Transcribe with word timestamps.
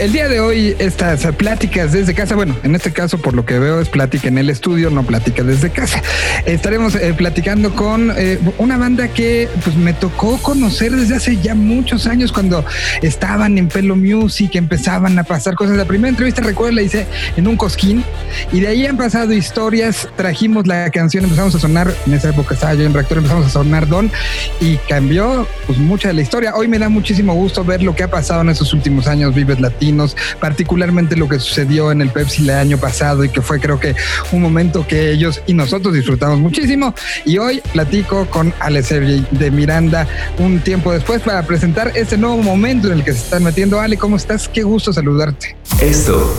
El 0.00 0.12
día 0.12 0.28
de 0.28 0.40
hoy, 0.40 0.74
estas 0.80 1.24
pláticas 1.36 1.92
desde 1.92 2.14
casa, 2.14 2.34
bueno, 2.34 2.56
en 2.64 2.74
este 2.74 2.92
caso, 2.92 3.18
por 3.18 3.32
lo 3.32 3.46
que 3.46 3.60
veo, 3.60 3.80
es 3.80 3.88
plática 3.88 4.26
en 4.26 4.38
el 4.38 4.50
estudio, 4.50 4.90
no 4.90 5.04
plática 5.04 5.44
desde 5.44 5.70
casa. 5.70 6.02
Estaremos 6.46 6.96
eh, 6.96 7.14
platicando 7.16 7.76
con 7.76 8.12
eh, 8.16 8.40
una 8.58 8.76
banda 8.76 9.06
que 9.06 9.48
pues 9.62 9.76
me 9.76 9.92
tocó 9.92 10.38
conocer 10.38 10.90
desde 10.90 11.14
hace 11.14 11.36
ya 11.36 11.54
muchos 11.54 12.08
años 12.08 12.32
cuando 12.32 12.64
estaban 13.02 13.56
en 13.56 13.68
Pelo 13.68 13.94
Music, 13.94 14.56
empezaban 14.56 15.16
a 15.16 15.22
pasar 15.22 15.54
cosas. 15.54 15.76
La 15.76 15.84
primera 15.84 16.08
entrevista, 16.08 16.42
recuerdo, 16.42 16.72
la 16.72 16.82
hice 16.82 17.06
en 17.36 17.46
un 17.46 17.56
cosquín 17.56 18.02
y 18.52 18.58
de 18.58 18.66
ahí 18.66 18.86
han 18.86 18.96
pasado 18.96 19.32
historias. 19.32 20.08
Trajimos 20.16 20.66
la 20.66 20.90
canción, 20.90 21.22
empezamos 21.22 21.54
a 21.54 21.60
sonar, 21.60 21.94
en 22.04 22.14
esa 22.14 22.30
época 22.30 22.54
estaba 22.54 22.74
yo 22.74 22.84
en 22.84 22.94
Reactor, 22.94 23.18
empezamos 23.18 23.46
a 23.46 23.50
sonar 23.50 23.86
Don 23.86 24.10
y 24.60 24.76
cambió 24.88 25.46
pues 25.68 25.78
mucha 25.78 26.08
de 26.08 26.14
la 26.14 26.22
historia. 26.22 26.56
Hoy 26.56 26.66
me 26.66 26.80
da 26.80 26.88
muchísimo 26.88 27.32
gusto 27.34 27.64
ver 27.64 27.80
lo 27.80 27.94
que 27.94 28.02
ha 28.02 28.10
pasado 28.10 28.40
en 28.40 28.48
estos 28.48 28.74
últimos 28.74 29.06
años, 29.06 29.32
Vives 29.32 29.60
Latino 29.60 29.83
particularmente 30.40 31.16
lo 31.16 31.28
que 31.28 31.38
sucedió 31.38 31.92
en 31.92 32.00
el 32.00 32.10
Pepsi 32.10 32.42
el 32.42 32.50
año 32.50 32.78
pasado 32.78 33.24
y 33.24 33.28
que 33.28 33.42
fue 33.42 33.60
creo 33.60 33.78
que 33.78 33.94
un 34.32 34.42
momento 34.42 34.86
que 34.86 35.10
ellos 35.10 35.42
y 35.46 35.54
nosotros 35.54 35.94
disfrutamos 35.94 36.38
muchísimo. 36.38 36.94
Y 37.24 37.38
hoy 37.38 37.60
platico 37.72 38.26
con 38.26 38.52
Alex 38.60 38.88
de 38.88 39.50
Miranda 39.50 40.06
un 40.38 40.60
tiempo 40.60 40.92
después 40.92 41.22
para 41.22 41.42
presentar 41.42 41.92
este 41.94 42.16
nuevo 42.16 42.38
momento 42.38 42.88
en 42.88 42.98
el 42.98 43.04
que 43.04 43.12
se 43.12 43.18
están 43.18 43.42
metiendo. 43.42 43.80
Ale, 43.80 43.96
¿cómo 43.96 44.16
estás? 44.16 44.48
Qué 44.48 44.62
gusto 44.62 44.92
saludarte. 44.92 45.56
Esto 45.80 46.32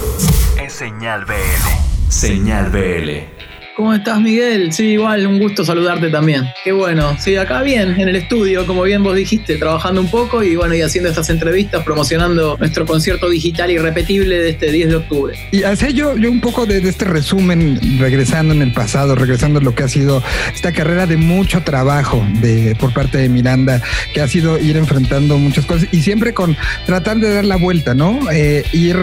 es 0.63 0.73
Señal 0.73 1.25
BL. 1.25 2.09
Señal 2.09 2.69
BL. 2.69 3.54
¿Cómo 3.75 3.93
estás, 3.93 4.21
Miguel? 4.21 4.71
Sí, 4.71 4.91
igual, 4.91 5.27
un 5.27 5.37
gusto 5.37 5.65
saludarte 5.65 6.09
también. 6.09 6.45
Qué 6.63 6.71
bueno. 6.71 7.17
Sí, 7.19 7.35
acá 7.35 7.61
bien, 7.61 7.99
en 7.99 8.07
el 8.07 8.15
estudio, 8.15 8.65
como 8.65 8.83
bien 8.83 9.03
vos 9.03 9.13
dijiste, 9.17 9.57
trabajando 9.57 9.99
un 9.99 10.09
poco 10.09 10.41
y 10.43 10.55
bueno, 10.55 10.75
y 10.75 10.81
haciendo 10.81 11.09
estas 11.09 11.29
entrevistas, 11.29 11.83
promocionando 11.83 12.55
nuestro 12.57 12.85
concierto 12.85 13.29
digital 13.29 13.69
irrepetible 13.71 14.37
de 14.37 14.51
este 14.51 14.71
10 14.71 14.87
de 14.87 14.95
octubre. 14.95 15.37
Y 15.51 15.63
hace 15.63 15.93
yo, 15.93 16.15
yo 16.15 16.31
un 16.31 16.39
poco 16.39 16.65
de, 16.65 16.77
este 16.77 17.03
resumen, 17.03 17.99
regresando 17.99 18.53
en 18.53 18.61
el 18.61 18.71
pasado, 18.71 19.13
regresando 19.13 19.59
a 19.59 19.61
lo 19.61 19.75
que 19.75 19.83
ha 19.83 19.89
sido 19.89 20.23
esta 20.53 20.71
carrera 20.71 21.05
de 21.05 21.17
mucho 21.17 21.61
trabajo 21.63 22.25
de, 22.41 22.77
por 22.79 22.93
parte 22.93 23.17
de 23.17 23.27
Miranda, 23.27 23.81
que 24.13 24.21
ha 24.21 24.27
sido 24.29 24.57
ir 24.57 24.77
enfrentando 24.77 25.37
muchas 25.37 25.65
cosas 25.65 25.89
y 25.91 26.01
siempre 26.01 26.33
con 26.33 26.55
tratar 26.85 27.17
de 27.17 27.33
dar 27.33 27.43
la 27.43 27.57
vuelta, 27.57 27.93
¿no? 27.93 28.21
Eh, 28.31 28.63
ir 28.71 28.95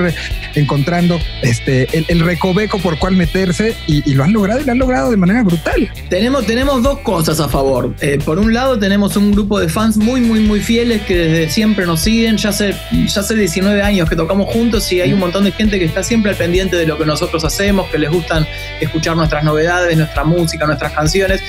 encontrando 0.55 1.21
este 1.43 1.89
el, 2.09 2.21
recoveco 2.21 2.79
por 2.79 2.99
cual 2.99 3.17
meterse 3.17 3.77
y 3.87 4.15
lo 4.15 4.25
han 4.25 4.33
logrado 4.33 4.62
lo 4.65 4.73
han 4.73 4.79
logrado 4.79 5.11
de 5.11 5.17
manera 5.17 5.43
brutal. 5.43 5.91
Tenemos, 6.09 6.47
tenemos 6.47 6.83
dos 6.83 6.99
cosas 7.01 7.41
a 7.41 7.49
favor. 7.49 7.95
Eh, 8.01 8.19
por 8.25 8.39
un 8.39 8.53
lado, 8.53 8.79
tenemos 8.79 9.17
un 9.17 9.33
grupo 9.33 9.61
de 9.61 9.69
fans 9.69 9.97
muy, 9.97 10.21
muy, 10.21 10.41
muy 10.41 10.61
fieles 10.61 11.03
que 11.03 11.17
desde 11.17 11.51
siempre 11.51 11.87
nos 11.87 12.01
siguen. 12.01 12.37
Ya 12.37 12.51
hace, 12.51 12.75
ya 12.93 13.21
hace 13.21 13.35
19 13.35 13.83
años 13.83 14.09
que 14.09 14.17
tocamos 14.17 14.53
juntos 14.53 14.91
y 14.93 15.01
hay 15.01 15.13
un 15.13 15.21
montón 15.21 15.45
de 15.45 15.53
gente 15.53 15.79
que 15.79 15.85
está 15.85 16.03
siempre 16.03 16.31
al 16.31 16.37
pendiente 16.37 16.77
de 16.77 16.87
lo 16.87 16.99
que 16.99 17.07
nosotros 17.07 17.45
hacemos, 17.45 17.89
que 17.89 17.99
les 17.99 18.11
gustan 18.11 18.47
escuchar 18.81 19.17
nuestras 19.17 19.45
novedades, 19.45 19.97
nuestra 19.97 20.25
música, 20.25 20.67
nuestras 20.67 20.93
canciones 20.93 21.41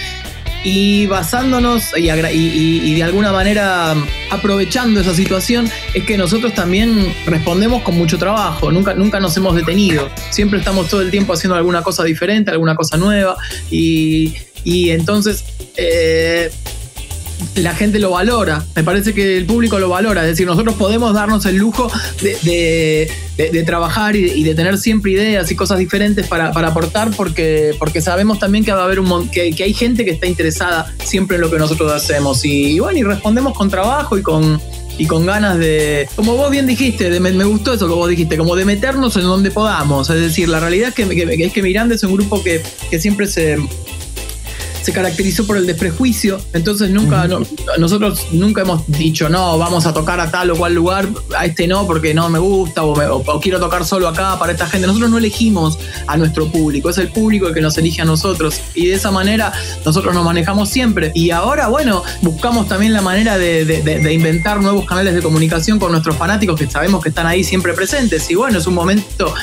y 0.63 1.05
basándonos 1.07 1.91
y, 1.97 2.93
de 2.95 3.03
alguna 3.03 3.31
manera 3.31 3.95
aprovechando 4.29 5.01
esa 5.01 5.13
situación 5.13 5.69
es 5.93 6.05
que 6.05 6.17
nosotros 6.17 6.53
también 6.53 7.13
respondemos 7.25 7.83
con 7.83 7.97
mucho 7.97 8.17
trabajo, 8.17 8.71
nunca, 8.71 8.93
nunca 8.93 9.19
nos 9.19 9.35
hemos 9.37 9.55
detenido, 9.55 10.09
siempre 10.29 10.59
estamos 10.59 10.87
todo 10.87 11.01
el 11.01 11.11
tiempo 11.11 11.33
haciendo 11.33 11.55
alguna 11.55 11.81
cosa 11.81 12.03
diferente, 12.03 12.51
alguna 12.51 12.75
cosa 12.75 12.97
nueva 12.97 13.37
y, 13.69 14.33
entonces 14.65 15.43
eh, 15.75 16.49
la 17.55 17.75
gente 17.75 17.99
lo 17.99 18.11
valora. 18.11 18.63
Me 18.75 18.83
parece 18.83 19.13
que 19.13 19.37
el 19.37 19.45
público 19.45 19.79
lo 19.79 19.89
valora. 19.89 20.21
Es 20.21 20.29
decir, 20.29 20.47
nosotros 20.47 20.75
podemos 20.75 21.13
darnos 21.13 21.45
el 21.45 21.57
lujo 21.57 21.91
de, 22.21 23.09
trabajar 23.65 24.15
y, 24.15 24.43
de 24.43 24.55
tener 24.55 24.77
siempre 24.77 25.11
ideas 25.11 25.49
y 25.51 25.55
cosas 25.55 25.79
diferentes 25.79 26.27
para, 26.27 26.47
aportar 26.49 27.11
porque, 27.15 27.75
porque 27.79 28.01
sabemos 28.01 28.39
también 28.39 28.63
que 28.63 28.71
va 28.71 28.81
a 28.81 28.85
haber 28.85 28.99
un 28.99 29.29
que, 29.29 29.51
que, 29.51 29.63
hay 29.63 29.73
gente 29.73 30.05
que 30.05 30.11
está 30.11 30.27
interesada 30.27 30.93
siempre 31.03 31.35
en 31.35 31.41
lo 31.41 31.51
que 31.51 31.57
nosotros 31.57 31.91
hacemos. 31.91 32.43
Y, 32.45 32.79
bueno, 32.79 32.97
y 32.97 33.03
respondemos 33.03 33.53
con 33.55 33.69
trabajo 33.69 34.17
y 34.17 34.21
con, 34.21 34.61
y 34.97 35.05
con 35.05 35.25
ganas 35.25 35.57
de, 35.57 36.07
como 36.15 36.35
vos 36.35 36.51
bien 36.51 36.67
dijiste, 36.67 37.09
de, 37.09 37.19
me, 37.19 37.31
gustó 37.43 37.73
eso 37.73 37.87
que 37.87 37.93
vos 37.93 38.09
dijiste, 38.09 38.37
como 38.37 38.55
de 38.55 38.65
meternos 38.65 39.15
en 39.15 39.23
donde 39.23 39.51
podamos. 39.51 40.09
Es 40.09 40.19
decir, 40.19 40.49
la 40.49 40.59
realidad 40.59 40.89
es 40.89 40.95
que, 40.95 41.07
que, 41.07 41.45
es 41.45 41.53
que 41.53 41.61
Miranda 41.61 41.95
es 41.95 42.03
un 42.03 42.13
grupo 42.13 42.43
que, 42.43 42.61
que 42.89 42.99
siempre 42.99 43.27
se 43.27 43.57
se 44.83 44.91
caracterizó 44.91 45.47
por 45.47 45.55
el 45.55 45.65
desprejuicio, 45.65 46.39
entonces 46.51 46.89
nunca, 46.89 47.25
nosotros 47.77 48.27
nunca 48.33 48.61
hemos 48.61 48.85
dicho, 48.87 49.29
no, 49.29 49.57
vamos 49.57 49.85
a 49.85 49.93
tocar 49.93 50.19
a 50.19 50.29
tal 50.29 50.51
o 50.51 50.57
cual 50.57 50.73
lugar, 50.73 51.07
a 51.37 51.45
este 51.45 51.67
no 51.67 51.87
porque 51.87 52.13
no 52.13 52.29
me 52.29 52.37
gusta 52.37 52.83
o, 52.83 53.39
quiero 53.39 53.61
tocar 53.61 53.85
solo 53.85 54.09
acá 54.09 54.37
para 54.37 54.51
esta 54.51 54.67
gente. 54.67 54.85
Nosotros 54.85 55.09
no 55.09 55.17
elegimos 55.17 55.79
a 56.05 56.17
nuestro 56.17 56.51
público, 56.51 56.89
es 56.89 56.97
el 56.97 57.07
público 57.07 57.47
el 57.47 57.53
que 57.53 57.61
nos 57.61 57.77
elige 57.77 58.01
a 58.01 58.05
nosotros 58.05 58.59
y 58.75 58.87
de 58.87 58.95
esa 58.95 59.09
manera 59.09 59.53
nosotros 59.85 60.13
nos 60.13 60.25
manejamos 60.25 60.69
siempre. 60.69 61.11
Y 61.15 61.31
ahora, 61.31 61.69
bueno, 61.69 62.03
buscamos 62.21 62.67
también 62.67 62.91
la 62.91 63.01
manera 63.01 63.37
de, 63.37 63.63
de 63.63 64.13
inventar 64.13 64.61
nuevos 64.61 64.85
canales 64.85 65.15
de 65.15 65.21
comunicación 65.21 65.79
con 65.79 65.91
nuestros 65.91 66.17
fanáticos 66.17 66.59
que 66.59 66.69
sabemos 66.69 67.01
que 67.01 67.09
están 67.09 67.25
ahí 67.25 67.43
siempre 67.43 67.73
presentes. 67.73 68.29
Y 68.29 68.35
bueno, 68.35 68.59
es 68.59 68.67
un 68.67 68.73
momento 68.73 69.33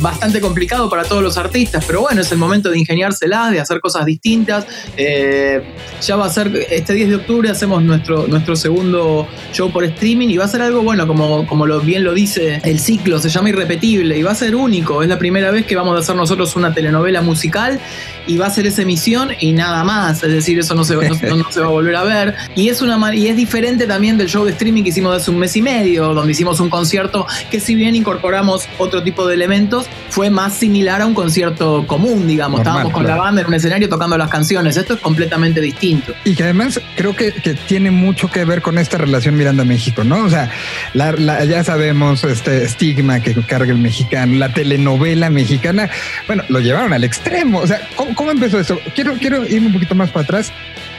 bastante 0.00 0.40
complicado 0.40 0.88
para 0.88 1.04
todos 1.04 1.22
los 1.22 1.36
artistas, 1.36 1.84
pero 1.86 2.02
bueno, 2.02 2.20
es 2.20 2.30
el 2.32 2.38
momento 2.38 2.70
de 2.70 2.78
ingeniárselas, 2.78 3.50
de 3.50 3.60
hacer 3.60 3.80
cosas 3.80 4.06
distintas. 4.06 4.66
Eh, 4.96 5.62
ya 6.00 6.16
va 6.16 6.26
a 6.26 6.30
ser, 6.30 6.66
este 6.70 6.92
10 6.92 7.08
de 7.08 7.14
octubre 7.16 7.50
hacemos 7.50 7.82
nuestro, 7.82 8.26
nuestro 8.26 8.56
segundo 8.56 9.26
show 9.52 9.70
por 9.70 9.84
streaming 9.84 10.28
y 10.28 10.36
va 10.36 10.44
a 10.44 10.48
ser 10.48 10.62
algo, 10.62 10.82
bueno, 10.82 11.06
como, 11.06 11.46
como 11.46 11.66
lo, 11.66 11.80
bien 11.80 12.04
lo 12.04 12.14
dice 12.14 12.60
el 12.64 12.80
ciclo, 12.80 13.18
se 13.18 13.28
llama 13.28 13.50
Irrepetible 13.50 14.16
y 14.16 14.22
va 14.22 14.32
a 14.32 14.34
ser 14.34 14.54
único. 14.54 15.02
Es 15.02 15.08
la 15.08 15.18
primera 15.18 15.50
vez 15.50 15.66
que 15.66 15.76
vamos 15.76 15.96
a 15.96 16.00
hacer 16.00 16.16
nosotros 16.16 16.54
una 16.56 16.72
telenovela 16.72 17.22
musical 17.22 17.80
y 18.26 18.36
va 18.36 18.46
a 18.46 18.50
ser 18.50 18.66
esa 18.66 18.82
emisión 18.82 19.30
y 19.40 19.52
nada 19.52 19.82
más. 19.84 20.22
Es 20.22 20.32
decir, 20.32 20.58
eso 20.58 20.74
no 20.74 20.84
se, 20.84 20.94
no, 20.94 21.50
se 21.50 21.60
va 21.60 21.66
a 21.66 21.70
volver 21.70 21.96
a 21.96 22.04
ver. 22.04 22.34
Y 22.54 22.68
es, 22.68 22.82
una, 22.82 23.14
y 23.14 23.28
es 23.28 23.36
diferente 23.36 23.86
también 23.86 24.18
del 24.18 24.28
show 24.28 24.44
de 24.44 24.52
streaming 24.52 24.82
que 24.82 24.90
hicimos 24.90 25.16
hace 25.16 25.30
un 25.30 25.38
mes 25.38 25.56
y 25.56 25.62
medio, 25.62 26.14
donde 26.14 26.32
hicimos 26.32 26.60
un 26.60 26.70
concierto 26.70 27.26
que 27.50 27.58
si 27.58 27.74
bien 27.74 27.96
incorporamos 27.96 28.68
otro 28.78 29.02
tipo 29.02 29.26
de 29.26 29.34
elementos, 29.34 29.86
fue 30.10 30.30
más 30.30 30.54
similar 30.54 31.02
a 31.02 31.06
un 31.06 31.14
concierto 31.14 31.86
común, 31.86 32.28
digamos. 32.28 32.60
Estábamos 32.60 32.92
con 32.92 33.06
la 33.06 33.16
banda 33.16 33.40
en 33.40 33.46
un 33.46 33.54
escenario 33.54 33.88
tocando 33.88 34.16
las 34.18 34.30
canciones. 34.30 34.76
Esto 34.80 34.94
es 34.94 35.00
completamente 35.00 35.60
distinto. 35.60 36.14
Y 36.24 36.34
que 36.34 36.44
además 36.44 36.80
creo 36.96 37.14
que, 37.14 37.32
tiene 37.66 37.90
mucho 37.90 38.30
que 38.30 38.44
ver 38.44 38.62
con 38.62 38.78
esta 38.78 38.98
relación 38.98 39.36
Miranda-México, 39.36 40.04
¿no? 40.04 40.24
O 40.24 40.30
sea, 40.30 40.50
ya 40.94 41.64
sabemos 41.64 42.24
este 42.24 42.64
estigma 42.64 43.20
que 43.20 43.34
carga 43.34 43.72
el 43.72 43.78
mexicano, 43.78 44.36
la 44.36 44.52
telenovela 44.52 45.30
mexicana, 45.30 45.90
bueno, 46.26 46.44
lo 46.48 46.60
llevaron 46.60 46.92
al 46.92 47.04
extremo. 47.04 47.58
O 47.58 47.66
sea, 47.66 47.80
¿cómo, 47.94 48.30
empezó 48.30 48.58
esto? 48.58 48.80
Quiero, 48.94 49.14
quiero 49.14 49.46
irme 49.46 49.68
un 49.68 49.72
poquito 49.72 49.94
más 49.94 50.10
para 50.10 50.24
atrás. 50.24 50.52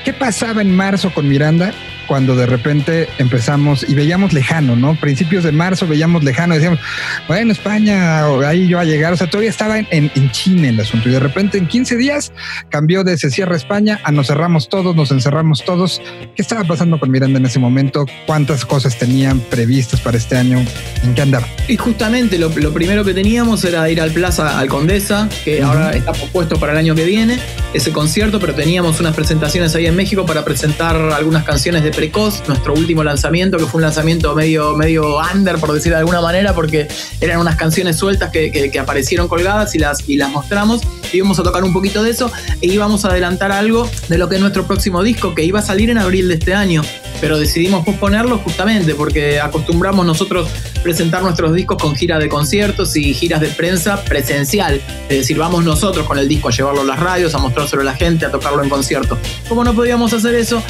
¿Qué 0.03 0.13
pasaba 0.13 0.61
en 0.61 0.75
marzo 0.75 1.11
con 1.11 1.27
Miranda 1.27 1.73
cuando 2.09 2.35
de 2.35 2.47
repente 2.47 3.07
empezamos 3.19 3.87
y 3.87 3.93
veíamos 3.93 4.33
lejano, 4.33 4.75
¿no? 4.75 4.99
Principios 4.99 5.43
de 5.43 5.51
marzo 5.51 5.87
veíamos 5.87 6.23
lejano, 6.23 6.55
decíamos, 6.55 6.79
bueno, 7.27 7.51
España, 7.51 8.25
ahí 8.47 8.67
yo 8.67 8.79
a 8.79 8.83
llegar, 8.83 9.13
o 9.13 9.15
sea, 9.15 9.29
todavía 9.29 9.51
estaba 9.51 9.77
en, 9.77 9.87
en, 9.91 10.31
China 10.31 10.69
el 10.69 10.79
asunto 10.79 11.07
y 11.07 11.11
de 11.11 11.19
repente 11.19 11.59
en 11.59 11.67
15 11.67 11.97
días 11.97 12.33
cambió 12.69 13.03
de 13.03 13.15
se 13.15 13.29
cierra 13.29 13.55
España 13.55 13.99
a 14.03 14.11
nos 14.11 14.25
cerramos 14.25 14.69
todos, 14.69 14.95
nos 14.95 15.11
encerramos 15.11 15.63
todos. 15.63 16.01
¿Qué 16.35 16.41
estaba 16.41 16.63
pasando 16.63 16.99
con 16.99 17.11
Miranda 17.11 17.37
en 17.37 17.45
ese 17.45 17.59
momento? 17.59 18.07
¿Cuántas 18.25 18.65
cosas 18.65 18.97
tenían 18.97 19.39
previstas 19.39 20.01
para 20.01 20.17
este 20.17 20.35
año? 20.35 20.65
¿En 21.03 21.13
qué 21.13 21.21
andaba? 21.21 21.45
Y 21.67 21.77
justamente 21.77 22.39
lo, 22.39 22.49
primero 22.49 23.05
que 23.05 23.13
teníamos 23.13 23.63
era 23.65 23.87
ir 23.87 24.01
al 24.01 24.11
Plaza 24.11 24.57
al 24.57 24.67
Condesa, 24.67 25.29
que 25.45 25.61
ahora 25.61 25.91
está 25.91 26.13
propuesto 26.13 26.59
para 26.59 26.71
el 26.71 26.79
año 26.79 26.95
que 26.95 27.05
viene, 27.05 27.37
ese 27.75 27.91
concierto, 27.91 28.39
pero 28.39 28.55
teníamos 28.55 28.99
unas 28.99 29.15
presentaciones 29.15 29.75
ahí 29.75 29.85
en 29.85 29.95
México 29.95 30.25
para 30.25 30.43
presentar 30.43 30.95
algunas 30.95 31.43
canciones 31.43 31.83
de 31.83 31.91
Precoz, 31.99 32.47
nuestro 32.47 32.75
último 32.75 33.03
lanzamiento, 33.03 33.57
que 33.57 33.65
fue 33.65 33.79
un 33.79 33.81
lanzamiento 33.81 34.33
medio, 34.33 34.73
medio 34.77 35.17
under, 35.35 35.57
por 35.57 35.73
decir 35.73 35.91
de 35.91 35.97
alguna 35.97 36.21
manera, 36.21 36.55
porque 36.55 36.87
eran 37.19 37.41
unas 37.41 37.57
canciones 37.57 37.97
sueltas 37.97 38.31
que, 38.31 38.71
aparecieron 38.79 39.27
colgadas 39.27 39.75
y 39.75 39.79
las, 39.79 40.07
y 40.07 40.15
las 40.15 40.31
mostramos. 40.31 40.81
Íbamos 41.11 41.39
a 41.39 41.43
tocar 41.43 41.61
un 41.65 41.73
poquito 41.73 42.01
de 42.01 42.11
eso 42.11 42.31
e 42.61 42.67
íbamos 42.67 43.03
a 43.03 43.09
adelantar 43.09 43.51
algo 43.51 43.89
de 44.07 44.17
lo 44.17 44.29
que 44.29 44.35
es 44.35 44.41
nuestro 44.41 44.65
próximo 44.65 45.03
disco, 45.03 45.35
que 45.35 45.43
iba 45.43 45.59
a 45.59 45.61
salir 45.61 45.89
en 45.89 45.97
abril 45.97 46.29
de 46.29 46.35
este 46.35 46.53
año. 46.53 46.83
Pero 47.19 47.37
decidimos 47.37 47.83
posponerlo 47.83 48.37
justamente 48.37 48.95
porque 48.95 49.41
acostumbramos 49.41 50.05
nosotros 50.05 50.47
presentar 50.81 51.21
nuestros 51.21 51.53
discos 51.53 51.81
con 51.81 51.97
giras 51.97 52.19
de 52.19 52.29
conciertos 52.29 52.95
y 52.95 53.13
giras 53.13 53.41
de 53.41 53.49
prensa 53.49 54.01
presencial. 54.05 54.79
Es 55.09 55.17
decir, 55.17 55.37
vamos 55.37 55.65
nosotros 55.65 56.07
con 56.07 56.17
el 56.17 56.29
disco 56.29 56.47
a 56.47 56.51
llevarlo 56.51 56.79
a 56.79 56.85
las 56.85 56.99
radios, 57.01 57.35
a 57.35 57.39
mostrárselo 57.39 57.81
a 57.81 57.85
la 57.85 57.95
gente, 57.95 58.25
a 58.25 58.31
tocarlo 58.31 58.63
en 58.63 58.69
concierto. 58.69 59.17
Como 59.49 59.65
no 59.65 59.73
podíamos 59.73 60.13
hacer 60.13 60.35
eso, 60.35 60.63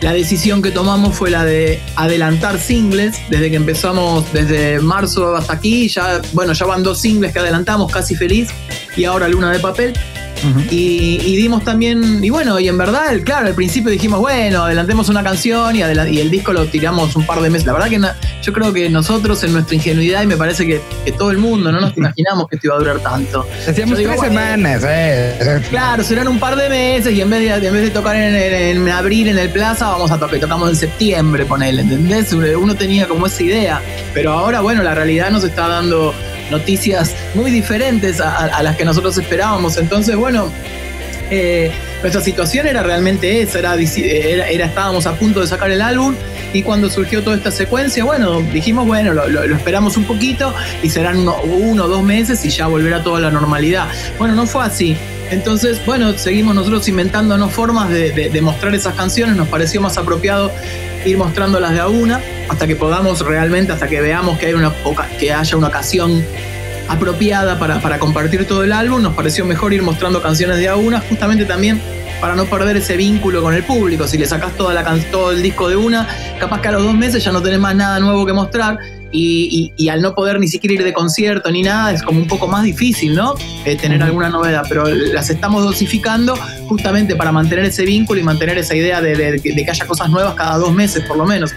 la 0.00 0.12
decisión 0.12 0.62
que 0.62 0.70
tomamos 0.70 1.14
fue 1.14 1.30
la 1.30 1.44
de 1.44 1.80
adelantar 1.96 2.58
singles, 2.58 3.20
desde 3.28 3.50
que 3.50 3.56
empezamos 3.56 4.32
desde 4.32 4.80
marzo 4.80 5.36
hasta 5.36 5.52
aquí, 5.52 5.88
ya, 5.88 6.22
bueno, 6.32 6.52
ya 6.54 6.66
van 6.66 6.82
dos 6.82 7.00
singles 7.00 7.32
que 7.32 7.38
adelantamos, 7.38 7.92
casi 7.92 8.14
feliz, 8.14 8.48
y 8.96 9.04
ahora 9.04 9.28
Luna 9.28 9.52
de 9.52 9.58
Papel. 9.58 9.92
Y, 10.70 11.36
dimos 11.36 11.64
también, 11.64 12.22
y 12.22 12.30
bueno, 12.30 12.60
y 12.60 12.68
en 12.68 12.78
verdad, 12.78 13.18
claro, 13.24 13.46
al 13.46 13.54
principio 13.54 13.90
dijimos, 13.90 14.20
bueno, 14.20 14.64
adelantemos 14.64 15.08
una 15.08 15.22
canción 15.22 15.76
y, 15.76 15.80
y 15.80 16.18
el 16.20 16.30
disco 16.30 16.52
lo 16.52 16.66
tiramos 16.66 17.16
un 17.16 17.26
par 17.26 17.40
de 17.40 17.50
meses. 17.50 17.66
La 17.66 17.72
verdad 17.72 17.88
que 17.88 18.00
yo 18.42 18.52
creo 18.52 18.72
que 18.72 18.88
nosotros 18.88 19.42
en 19.44 19.52
nuestra 19.52 19.74
ingenuidad, 19.74 20.22
y 20.22 20.26
me 20.26 20.36
parece 20.36 20.66
que, 20.66 20.80
todo 21.12 21.30
el 21.30 21.38
mundo, 21.38 21.72
no 21.72 21.80
nos 21.80 21.96
imaginamos 21.96 22.48
que 22.48 22.56
esto 22.56 22.68
iba 22.68 22.76
a 22.76 22.78
durar 22.78 22.98
tanto. 23.00 23.46
Decíamos 23.66 23.98
tres 23.98 24.20
semanas, 24.20 24.82
eh. 24.86 25.60
Claro, 25.70 26.02
serán 26.02 26.28
un 26.28 26.38
par 26.38 26.56
de 26.56 26.68
meses 26.68 27.12
y 27.12 27.20
en 27.20 27.30
vez 27.30 27.40
de, 27.40 27.66
en 27.66 27.72
vez 27.72 27.82
de 27.82 27.90
tocar 27.90 28.16
en, 28.16 28.88
abril 28.88 29.28
en 29.28 29.38
el 29.38 29.50
Plaza, 29.50 29.88
vamos 29.88 30.10
a 30.10 30.18
tocar, 30.18 30.38
tocamos 30.38 30.70
en 30.70 30.76
septiembre, 30.76 31.44
ponele, 31.44 31.82
¿entendés? 31.82 32.32
Uno 32.32 32.74
tenía 32.74 33.08
como 33.08 33.26
esa 33.26 33.42
idea, 33.42 33.82
pero 34.14 34.32
ahora, 34.32 34.60
bueno, 34.60 34.82
la 34.82 34.94
realidad 34.94 35.30
nos 35.30 35.44
está 35.44 35.68
dando 35.68 36.14
noticias 36.50 37.14
muy 37.34 37.50
diferentes 37.50 38.20
a, 38.20 38.62
las 38.62 38.76
que 38.76 38.84
nosotros 38.84 39.16
esperábamos. 39.18 39.76
Entonces, 39.76 40.16
bueno, 40.16 40.50
eh, 41.30 41.70
nuestra 42.00 42.20
situación 42.20 42.66
era 42.66 42.82
realmente 42.82 43.42
esa, 43.42 43.58
era, 43.58 44.48
era, 44.48 44.66
estábamos 44.66 45.06
a 45.06 45.14
punto 45.14 45.40
de 45.40 45.46
sacar 45.46 45.70
el 45.70 45.80
álbum 45.80 46.14
y 46.52 46.62
cuando 46.62 46.90
surgió 46.90 47.22
toda 47.22 47.36
esta 47.36 47.50
secuencia, 47.50 48.04
bueno, 48.04 48.40
dijimos, 48.40 48.86
bueno, 48.86 49.12
lo, 49.12 49.42
esperamos 49.54 49.96
un 49.96 50.04
poquito 50.04 50.52
y 50.82 50.90
serán 50.90 51.18
uno 51.28 51.84
o 51.84 51.88
dos 51.88 52.02
meses 52.02 52.44
y 52.44 52.50
ya 52.50 52.66
volverá 52.66 53.02
toda 53.02 53.20
la 53.20 53.30
normalidad. 53.30 53.86
Bueno, 54.18 54.34
no 54.34 54.46
fue 54.46 54.64
así. 54.64 54.96
Entonces, 55.30 55.80
bueno, 55.86 56.12
seguimos 56.18 56.56
nosotros 56.56 56.88
inventándonos 56.88 57.52
formas 57.52 57.88
de, 57.90 58.10
de 58.10 58.40
mostrar 58.42 58.74
esas 58.74 58.94
canciones, 58.94 59.36
nos 59.36 59.46
pareció 59.46 59.80
más 59.80 59.96
apropiado 59.96 60.50
ir 61.04 61.16
mostrándolas 61.16 61.72
de 61.72 61.80
a 61.80 61.88
una 61.88 62.20
hasta 62.50 62.66
que 62.66 62.74
podamos 62.74 63.20
realmente, 63.20 63.72
hasta 63.72 63.86
que 63.86 64.00
veamos 64.00 64.36
que, 64.38 64.46
hay 64.46 64.54
una, 64.54 64.72
que 65.18 65.32
haya 65.32 65.56
una 65.56 65.68
ocasión 65.68 66.24
apropiada 66.88 67.60
para, 67.60 67.80
para 67.80 68.00
compartir 68.00 68.44
todo 68.44 68.64
el 68.64 68.72
álbum, 68.72 69.00
nos 69.00 69.14
pareció 69.14 69.44
mejor 69.44 69.72
ir 69.72 69.82
mostrando 69.82 70.20
canciones 70.20 70.58
de 70.58 70.68
a 70.68 70.74
una, 70.74 71.00
justamente 71.00 71.44
también 71.44 71.80
para 72.20 72.34
no 72.34 72.46
perder 72.46 72.76
ese 72.76 72.96
vínculo 72.96 73.40
con 73.40 73.54
el 73.54 73.62
público. 73.62 74.06
Si 74.08 74.18
le 74.18 74.26
sacas 74.26 74.52
toda 74.56 74.74
la, 74.74 74.84
todo 75.12 75.30
el 75.30 75.42
disco 75.42 75.68
de 75.68 75.76
una, 75.76 76.08
capaz 76.40 76.60
que 76.60 76.68
a 76.68 76.72
los 76.72 76.82
dos 76.82 76.94
meses 76.94 77.24
ya 77.24 77.30
no 77.30 77.40
tenés 77.40 77.60
más 77.60 77.76
nada 77.76 78.00
nuevo 78.00 78.26
que 78.26 78.32
mostrar. 78.32 78.78
Y, 79.12 79.88
al 79.88 80.02
no 80.02 80.14
poder 80.14 80.38
ni 80.38 80.46
siquiera 80.46 80.74
ir 80.74 80.84
de 80.84 80.92
concierto 80.92 81.50
ni 81.50 81.62
nada, 81.62 81.92
es 81.92 82.02
como 82.02 82.20
un 82.20 82.28
poco 82.28 82.46
más 82.46 82.62
difícil, 82.62 83.14
¿no? 83.14 83.34
Eh, 83.64 83.76
tener 83.76 84.00
alguna 84.02 84.28
novedad, 84.28 84.64
pero 84.68 84.84
las 84.86 85.30
estamos 85.30 85.64
dosificando 85.64 86.36
justamente 86.68 87.16
para 87.16 87.32
mantener 87.32 87.64
ese 87.64 87.84
vínculo 87.84 88.20
y 88.20 88.22
mantener 88.22 88.58
esa 88.58 88.76
idea 88.76 89.00
de 89.00 89.40
que 89.42 89.70
haya 89.70 89.86
cosas 89.86 90.10
nuevas 90.10 90.34
cada 90.34 90.58
dos 90.58 90.72
meses 90.72 91.02
por 91.08 91.16
lo 91.16 91.26
menos. 91.26 91.52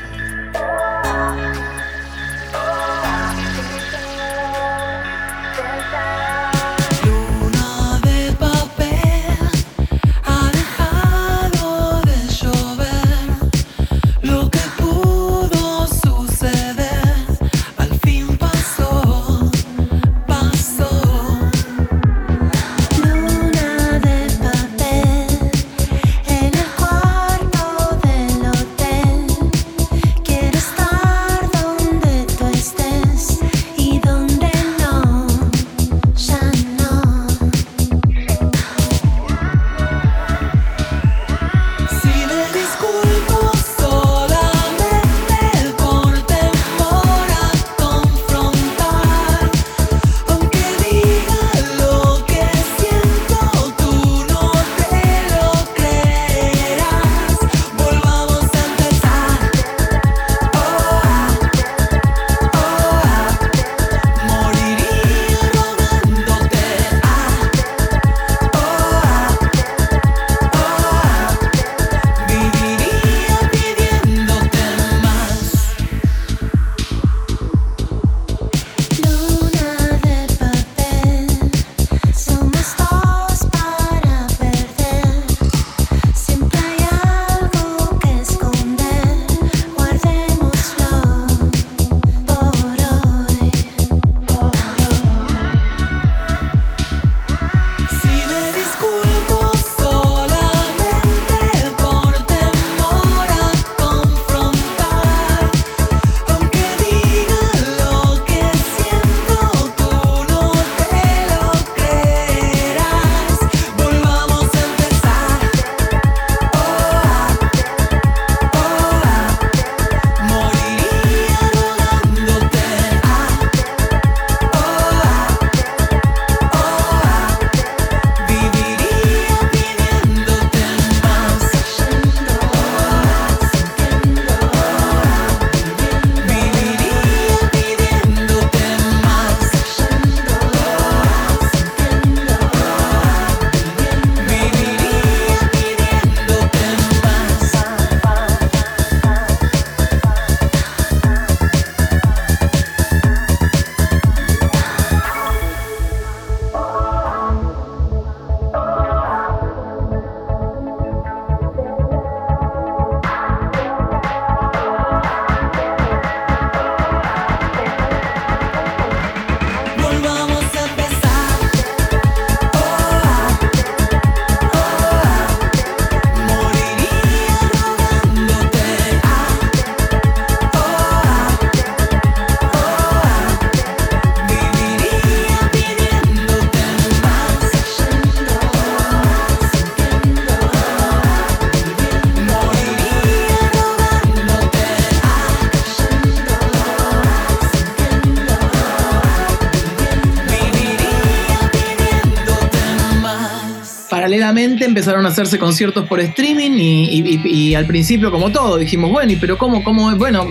Empezaron 204.38 205.06
a 205.06 205.10
hacerse 205.10 205.38
conciertos 205.38 205.88
por 205.88 206.00
streaming 206.00 206.52
y, 206.52 207.56
al 207.56 207.66
principio 207.66 208.12
como 208.12 208.32
todo 208.32 208.58
dijimos, 208.58 208.92
bueno, 208.92 209.12
¿y 209.12 209.16
pero 209.16 209.38
cómo, 209.38 209.64
cómo? 209.64 209.96
Bueno, 209.96 210.28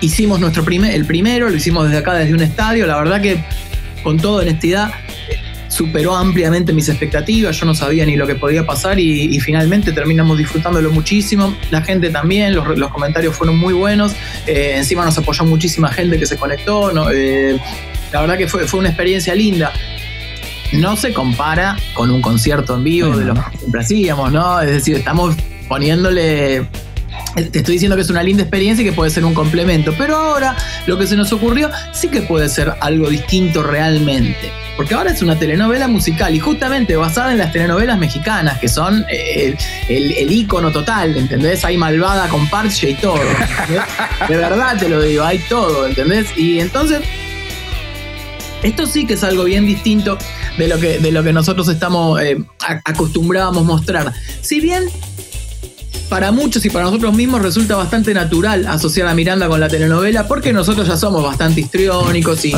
hicimos 0.00 0.40
nuestro 0.40 0.64
primer, 0.64 0.94
el 0.94 1.04
primero, 1.04 1.48
lo 1.48 1.56
hicimos 1.56 1.84
desde 1.84 1.98
acá, 1.98 2.14
desde 2.14 2.34
un 2.34 2.42
estadio, 2.42 2.86
la 2.86 2.96
verdad 2.98 3.20
que 3.20 3.38
con 4.02 4.18
toda 4.18 4.42
honestidad 4.42 4.92
superó 5.68 6.14
ampliamente 6.14 6.72
mis 6.72 6.88
expectativas, 6.88 7.58
yo 7.58 7.66
no 7.66 7.74
sabía 7.74 8.06
ni 8.06 8.16
lo 8.16 8.26
que 8.26 8.36
podía 8.36 8.64
pasar 8.64 9.00
y, 9.00 9.40
finalmente 9.40 9.92
terminamos 9.92 10.38
disfrutándolo 10.38 10.90
muchísimo. 10.90 11.56
La 11.70 11.82
gente 11.82 12.10
también, 12.10 12.54
los, 12.54 12.90
comentarios 12.90 13.34
fueron 13.34 13.58
muy 13.58 13.74
buenos, 13.74 14.12
eh, 14.46 14.74
encima 14.76 15.04
nos 15.04 15.18
apoyó 15.18 15.44
muchísima 15.44 15.90
gente 15.90 16.18
que 16.18 16.26
se 16.26 16.36
conectó, 16.36 16.92
eh, 17.12 17.58
la 18.12 18.20
verdad 18.20 18.38
que 18.38 18.46
fue, 18.46 18.66
fue 18.66 18.80
una 18.80 18.90
experiencia 18.90 19.34
linda 19.34 19.72
no 20.72 20.96
se 20.96 21.12
compara 21.12 21.76
con 21.94 22.10
un 22.10 22.20
concierto 22.20 22.76
en 22.76 22.84
vivo 22.84 23.16
de 23.16 23.24
lo 23.26 23.34
que 23.34 23.58
siempre 23.58 23.80
hacíamos, 23.80 24.32
¿no? 24.32 24.60
Es 24.60 24.70
decir, 24.70 24.96
estamos 24.96 25.34
poniéndole 25.68 26.66
te 27.34 27.58
estoy 27.58 27.74
diciendo 27.74 27.96
que 27.96 28.02
es 28.02 28.10
una 28.10 28.22
linda 28.22 28.42
experiencia 28.42 28.82
y 28.82 28.86
que 28.86 28.92
puede 28.92 29.10
ser 29.10 29.24
un 29.24 29.34
complemento, 29.34 29.92
pero 29.98 30.16
ahora 30.16 30.56
lo 30.86 30.98
que 30.98 31.06
se 31.06 31.16
nos 31.16 31.32
ocurrió 31.32 31.70
sí 31.92 32.08
que 32.08 32.22
puede 32.22 32.48
ser 32.48 32.74
algo 32.80 33.08
distinto 33.08 33.62
realmente. 33.62 34.52
Porque 34.76 34.94
ahora 34.94 35.12
es 35.12 35.22
una 35.22 35.38
telenovela 35.38 35.86
musical 35.86 36.34
y 36.34 36.40
justamente 36.40 36.96
basada 36.96 37.32
en 37.32 37.38
las 37.38 37.52
telenovelas 37.52 37.98
mexicanas, 37.98 38.58
que 38.58 38.68
son 38.68 39.04
eh, 39.08 39.56
el, 39.88 40.12
el, 40.12 40.32
ícono 40.32 40.72
total, 40.72 41.16
¿entendés? 41.16 41.64
Hay 41.64 41.76
malvada 41.76 42.28
con 42.28 42.48
parche 42.48 42.90
y 42.90 42.94
todo. 42.94 43.20
De 44.28 44.36
verdad 44.36 44.76
te 44.76 44.88
lo 44.88 45.00
digo, 45.00 45.22
hay 45.22 45.38
todo, 45.48 45.86
¿entendés? 45.86 46.26
Y 46.36 46.58
entonces, 46.58 47.02
esto 48.64 48.86
sí 48.86 49.06
que 49.06 49.14
es 49.14 49.22
algo 49.22 49.44
bien 49.44 49.66
distinto 49.66 50.18
de 50.58 50.68
lo 50.68 50.78
que, 50.78 50.98
de 50.98 51.12
lo 51.12 51.22
que 51.22 51.32
nosotros 51.32 51.68
estamos 51.68 52.20
eh, 52.20 52.42
acostumbrados 52.84 53.56
a 53.56 53.60
mostrar. 53.60 54.12
Si 54.40 54.60
bien 54.60 54.84
para 56.08 56.32
muchos 56.32 56.64
y 56.64 56.70
para 56.70 56.84
nosotros 56.84 57.14
mismos 57.14 57.42
resulta 57.42 57.76
bastante 57.76 58.14
natural 58.14 58.66
asociar 58.66 59.08
a 59.08 59.14
Miranda 59.14 59.48
con 59.48 59.60
la 59.60 59.68
telenovela 59.68 60.26
porque 60.26 60.52
nosotros 60.52 60.86
ya 60.86 60.96
somos 60.96 61.22
bastante 61.22 61.60
histriónicos 61.60 62.44
y... 62.44 62.54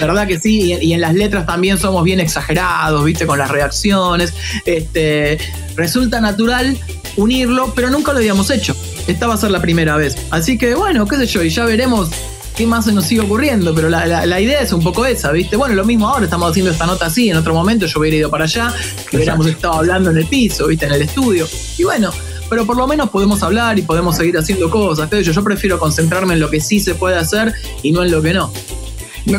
¿Verdad 0.00 0.26
que 0.26 0.40
sí? 0.40 0.76
Y, 0.80 0.92
en 0.92 1.00
las 1.00 1.14
letras 1.14 1.46
también 1.46 1.78
somos 1.78 2.02
bien 2.02 2.18
exagerados, 2.18 3.04
¿viste? 3.04 3.26
Con 3.26 3.38
las 3.38 3.48
reacciones. 3.48 4.34
Este, 4.66 5.38
resulta 5.76 6.20
natural 6.20 6.76
unirlo, 7.16 7.72
pero 7.76 7.90
nunca 7.90 8.12
lo 8.12 8.18
habíamos 8.18 8.50
hecho. 8.50 8.74
Esta 9.06 9.28
va 9.28 9.34
a 9.34 9.36
ser 9.36 9.52
la 9.52 9.62
primera 9.62 9.96
vez. 9.96 10.16
Así 10.30 10.58
que 10.58 10.74
bueno, 10.74 11.06
qué 11.06 11.16
sé 11.16 11.26
yo, 11.26 11.44
y 11.44 11.50
ya 11.50 11.64
veremos 11.64 12.10
qué 12.54 12.66
más 12.66 12.84
se 12.84 12.92
nos 12.92 13.06
sigue 13.06 13.20
ocurriendo, 13.20 13.74
pero 13.74 13.88
la, 13.88 14.40
idea 14.40 14.60
es 14.60 14.72
un 14.72 14.82
poco 14.82 15.04
esa, 15.06 15.32
¿viste? 15.32 15.56
Bueno, 15.56 15.74
lo 15.74 15.84
mismo 15.84 16.08
ahora, 16.08 16.24
estamos 16.24 16.50
haciendo 16.50 16.70
esta 16.70 16.86
nota 16.86 17.06
así, 17.06 17.28
en 17.28 17.36
otro 17.36 17.54
momento 17.54 17.86
yo 17.86 18.00
hubiera 18.00 18.16
ido 18.16 18.30
para 18.30 18.44
allá, 18.44 18.72
hubiéramos 19.12 19.46
estado 19.46 19.74
hablando 19.74 20.10
en 20.10 20.18
el 20.18 20.26
piso, 20.26 20.66
¿viste? 20.68 20.86
En 20.86 20.92
el 20.92 21.02
estudio. 21.02 21.48
Y 21.78 21.84
bueno, 21.84 22.10
pero 22.48 22.64
por 22.64 22.76
lo 22.76 22.86
menos 22.86 23.10
podemos 23.10 23.42
hablar 23.42 23.78
y 23.78 23.82
podemos 23.82 24.16
seguir 24.16 24.38
haciendo 24.38 24.70
cosas. 24.70 25.10
Yo, 25.10 25.32
yo 25.32 25.44
prefiero 25.44 25.78
concentrarme 25.78 26.34
en 26.34 26.40
lo 26.40 26.50
que 26.50 26.60
sí 26.60 26.80
se 26.80 26.94
puede 26.94 27.16
hacer 27.16 27.52
y 27.82 27.90
no 27.90 28.04
en 28.04 28.10
lo 28.10 28.22
que 28.22 28.32
no. 28.34 28.52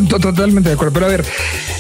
Totalmente 0.08 0.70
de 0.70 0.76
acuerdo. 0.76 0.94
Pero 0.94 1.06
a 1.06 1.10
ver, 1.10 1.26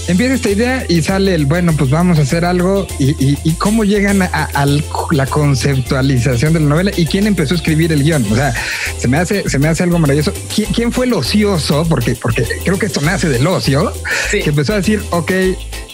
empieza 0.07 0.33
esta 0.33 0.49
idea 0.49 0.85
y 0.87 1.01
sale 1.01 1.33
el 1.35 1.45
bueno, 1.45 1.73
pues 1.77 1.89
vamos 1.89 2.19
a 2.19 2.21
hacer 2.21 2.45
algo. 2.45 2.87
¿Y, 2.99 3.53
cómo 3.53 3.83
llegan 3.83 4.21
a, 4.21 4.65
la 5.11 5.25
conceptualización 5.25 6.53
de 6.53 6.59
la 6.59 6.67
novela? 6.67 6.91
¿Y 6.95 7.05
quién 7.05 7.27
empezó 7.27 7.53
a 7.53 7.57
escribir 7.57 7.91
el 7.91 8.03
guion? 8.03 8.25
O 8.31 8.35
sea, 8.35 8.53
se 8.97 9.07
me 9.07 9.17
hace, 9.17 9.47
se 9.49 9.59
me 9.59 9.67
hace 9.67 9.83
algo 9.83 9.99
maravilloso. 9.99 10.33
¿Quién, 10.73 10.91
fue 10.91 11.05
el 11.05 11.13
ocioso? 11.13 11.85
Porque, 11.87 12.15
porque 12.15 12.45
creo 12.63 12.77
que 12.77 12.85
esto 12.85 13.01
nace 13.01 13.29
del 13.29 13.45
ocio, 13.47 13.91
que 14.31 14.49
empezó 14.49 14.73
a 14.73 14.77
decir, 14.77 15.01
ok, 15.11 15.31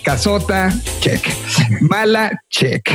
Casota, 0.04 0.74
check. 1.00 1.28
Mala, 1.82 2.44
check. 2.50 2.90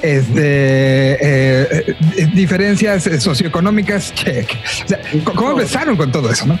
Este, 0.00 1.12
eh, 1.14 1.96
eh, 2.16 2.30
diferencias 2.34 3.08
socioeconómicas, 3.18 4.14
check. 4.14 4.48
¿Cómo 5.24 5.52
empezaron 5.52 5.96
con 5.96 6.12
todo 6.12 6.30
eso, 6.30 6.46
no? 6.46 6.58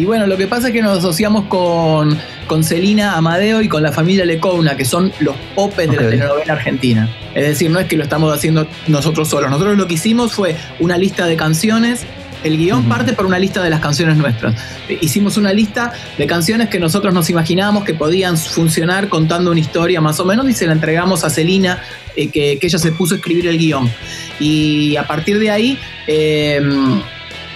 Y 0.00 0.06
bueno, 0.06 0.26
lo 0.26 0.38
que 0.38 0.46
pasa 0.46 0.68
es 0.68 0.72
que 0.72 0.80
nos 0.80 0.96
asociamos 0.96 1.44
con, 1.44 2.16
con 2.46 2.64
Celina 2.64 3.18
Amadeo 3.18 3.60
y 3.60 3.68
con 3.68 3.82
la 3.82 3.92
familia 3.92 4.24
Lecouna, 4.24 4.74
que 4.74 4.86
son 4.86 5.12
los 5.20 5.36
popes 5.54 5.90
de 5.90 5.96
la 5.96 6.08
telenovela 6.08 6.54
argentina. 6.54 7.06
Es 7.34 7.46
decir, 7.46 7.70
no 7.70 7.78
es 7.78 7.86
que 7.86 7.98
lo 7.98 8.04
estamos 8.04 8.34
haciendo 8.34 8.66
nosotros 8.88 9.28
solos. 9.28 9.50
Nosotros 9.50 9.76
lo 9.76 9.86
que 9.86 9.94
hicimos 9.94 10.32
fue 10.32 10.56
una 10.78 10.96
lista 10.96 11.26
de 11.26 11.36
canciones 11.36 12.06
el 12.44 12.56
guion 12.56 12.84
parte 12.84 13.12
por 13.12 13.26
una 13.26 13.38
lista 13.38 13.62
de 13.62 13.68
las 13.68 13.80
canciones 13.80 14.16
nuestras. 14.16 14.54
Hicimos 15.02 15.36
una 15.36 15.52
lista 15.52 15.92
de 16.16 16.26
canciones 16.26 16.70
que 16.70 16.80
nosotros 16.80 17.12
nos 17.12 17.28
imaginábamos 17.28 17.84
que 17.84 17.92
podían 17.92 18.38
funcionar 18.38 19.10
contando 19.10 19.50
una 19.50 19.60
historia 19.60 20.00
más 20.00 20.18
o 20.18 20.24
menos 20.24 20.48
y 20.48 20.54
se 20.54 20.66
la 20.66 20.72
entregamos 20.72 21.24
a 21.24 21.28
Celina, 21.28 21.82
eh, 22.16 22.30
que, 22.30 22.58
ella 22.58 22.78
se 22.78 22.92
puso 22.92 23.12
a 23.12 23.18
escribir 23.18 23.46
el 23.48 23.58
guion. 23.58 23.90
Y 24.38 24.96
a 24.96 25.06
partir 25.06 25.38
de 25.38 25.50
ahí... 25.50 25.78
Eh, 26.06 26.62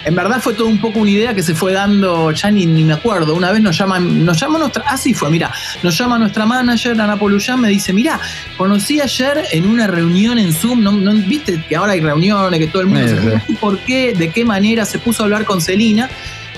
en 0.04 0.14
verdad 0.14 0.40
fue 0.40 0.54
todo 0.54 0.68
un 0.68 0.78
poco 0.78 1.00
una 1.00 1.10
idea 1.10 1.34
que 1.34 1.42
se 1.42 1.54
fue 1.54 1.72
dando, 1.72 2.30
ya 2.30 2.50
ni, 2.50 2.66
me 2.66 2.92
acuerdo. 2.92 3.34
Una 3.34 3.52
vez 3.52 3.62
nos 3.62 3.76
llaman, 3.76 4.24
nos 4.24 4.38
llama 4.38 4.58
nuestra, 4.58 4.84
así 4.86 5.14
fue, 5.14 5.30
mira, 5.30 5.50
nos 5.82 5.96
llama 5.96 6.18
nuestra 6.18 6.46
manager, 6.46 7.00
Ana 7.00 7.16
Poluyán, 7.16 7.60
me 7.60 7.68
dice, 7.68 7.92
mira, 7.92 8.20
conocí 8.56 9.00
ayer 9.00 9.44
en 9.52 9.66
una 9.66 9.86
reunión 9.86 10.38
en 10.38 10.52
Zoom, 10.52 10.82
no, 10.82 10.92
viste 11.26 11.62
que 11.68 11.76
ahora 11.76 11.92
hay 11.92 12.00
reuniones, 12.00 12.60
que 12.60 12.66
todo 12.66 12.82
el 12.82 12.88
mundo 12.88 13.08
se 13.08 13.54
por 13.54 13.78
qué, 13.80 14.12
de 14.12 14.30
qué 14.30 14.44
manera 14.44 14.84
se 14.84 14.98
puso 14.98 15.22
a 15.22 15.24
hablar 15.24 15.44
con 15.44 15.60
Celina 15.60 16.08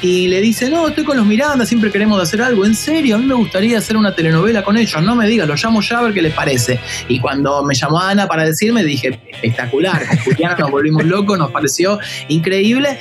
y 0.02 0.28
le 0.28 0.40
dice, 0.40 0.68
no, 0.68 0.88
estoy 0.88 1.04
con 1.04 1.16
los 1.16 1.26
Miranda, 1.26 1.64
siempre 1.64 1.90
queremos 1.90 2.20
hacer 2.20 2.42
algo. 2.42 2.64
En 2.64 2.74
serio, 2.74 3.16
a 3.16 3.18
mí 3.18 3.24
me 3.24 3.34
gustaría 3.34 3.78
hacer 3.78 3.96
una 3.96 4.14
telenovela 4.14 4.62
con 4.62 4.76
ellos. 4.76 5.02
No 5.02 5.14
me 5.16 5.26
digas, 5.26 5.48
lo 5.48 5.54
llamo 5.54 5.80
ya 5.80 5.98
a 5.98 6.02
ver 6.02 6.12
qué 6.12 6.22
les 6.22 6.34
parece. 6.34 6.78
Y 7.08 7.18
cuando 7.20 7.62
me 7.64 7.74
llamó 7.74 8.00
Ana 8.00 8.28
para 8.28 8.44
decirme, 8.44 8.84
dije, 8.84 9.18
espectacular. 9.32 10.02
Juliana 10.24 10.56
nos 10.58 10.70
volvimos 10.70 11.04
locos, 11.04 11.38
nos 11.38 11.50
pareció 11.50 11.98
increíble. 12.28 12.98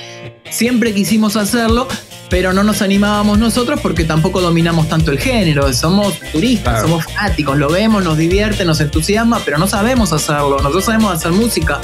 Siempre 0.49 0.93
quisimos 0.93 1.35
hacerlo, 1.35 1.87
pero 2.29 2.53
no 2.53 2.63
nos 2.63 2.81
animábamos 2.81 3.37
nosotros 3.37 3.79
porque 3.81 4.03
tampoco 4.03 4.41
dominamos 4.41 4.89
tanto 4.89 5.11
el 5.11 5.19
género. 5.19 5.71
Somos 5.73 6.19
turistas, 6.31 6.81
somos 6.81 7.05
fanáticos, 7.05 7.57
lo 7.57 7.69
vemos, 7.69 8.03
nos 8.03 8.17
divierte, 8.17 8.65
nos 8.65 8.81
entusiasma, 8.81 9.41
pero 9.45 9.57
no 9.57 9.67
sabemos 9.67 10.11
hacerlo. 10.11 10.57
Nosotros 10.57 10.85
sabemos 10.85 11.13
hacer 11.13 11.31
música, 11.31 11.81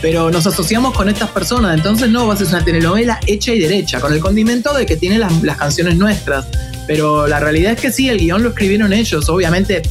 pero 0.00 0.30
nos 0.30 0.46
asociamos 0.46 0.94
con 0.94 1.08
estas 1.08 1.30
personas. 1.30 1.76
Entonces, 1.76 2.08
no, 2.08 2.26
vas 2.26 2.40
a 2.40 2.44
hacer 2.44 2.56
una 2.56 2.64
telenovela 2.64 3.20
hecha 3.26 3.52
y 3.52 3.60
derecha, 3.60 4.00
con 4.00 4.12
el 4.12 4.20
condimento 4.20 4.72
de 4.74 4.86
que 4.86 4.96
tiene 4.96 5.18
las, 5.18 5.32
canciones 5.56 5.96
nuestras. 5.96 6.46
Pero 6.86 7.26
la 7.26 7.38
realidad 7.38 7.72
es 7.72 7.80
que 7.80 7.92
sí, 7.92 8.08
el 8.08 8.18
guion 8.18 8.42
lo 8.42 8.50
escribieron 8.50 8.92
ellos. 8.92 9.28
Obviamente, 9.28 9.82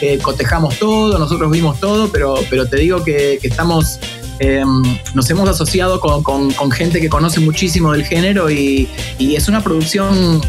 eh, 0.00 0.18
cotejamos 0.18 0.78
todo, 0.78 1.18
nosotros 1.18 1.50
vimos 1.50 1.78
todo, 1.80 2.10
pero, 2.10 2.34
pero 2.50 2.66
te 2.66 2.76
digo 2.76 3.04
que 3.04 3.38
estamos 3.42 3.98
Em, 4.40 4.82
nos 5.14 5.30
hemos 5.30 5.48
asociado 5.48 6.00
con, 6.00 6.70
gente 6.72 7.00
que 7.00 7.08
conoce 7.08 7.40
muchísimo 7.40 7.92
del 7.92 8.04
género 8.04 8.50
y, 8.50 8.88
y 9.18 9.36
es 9.36 9.48
una 9.48 9.62
producción 9.62 10.40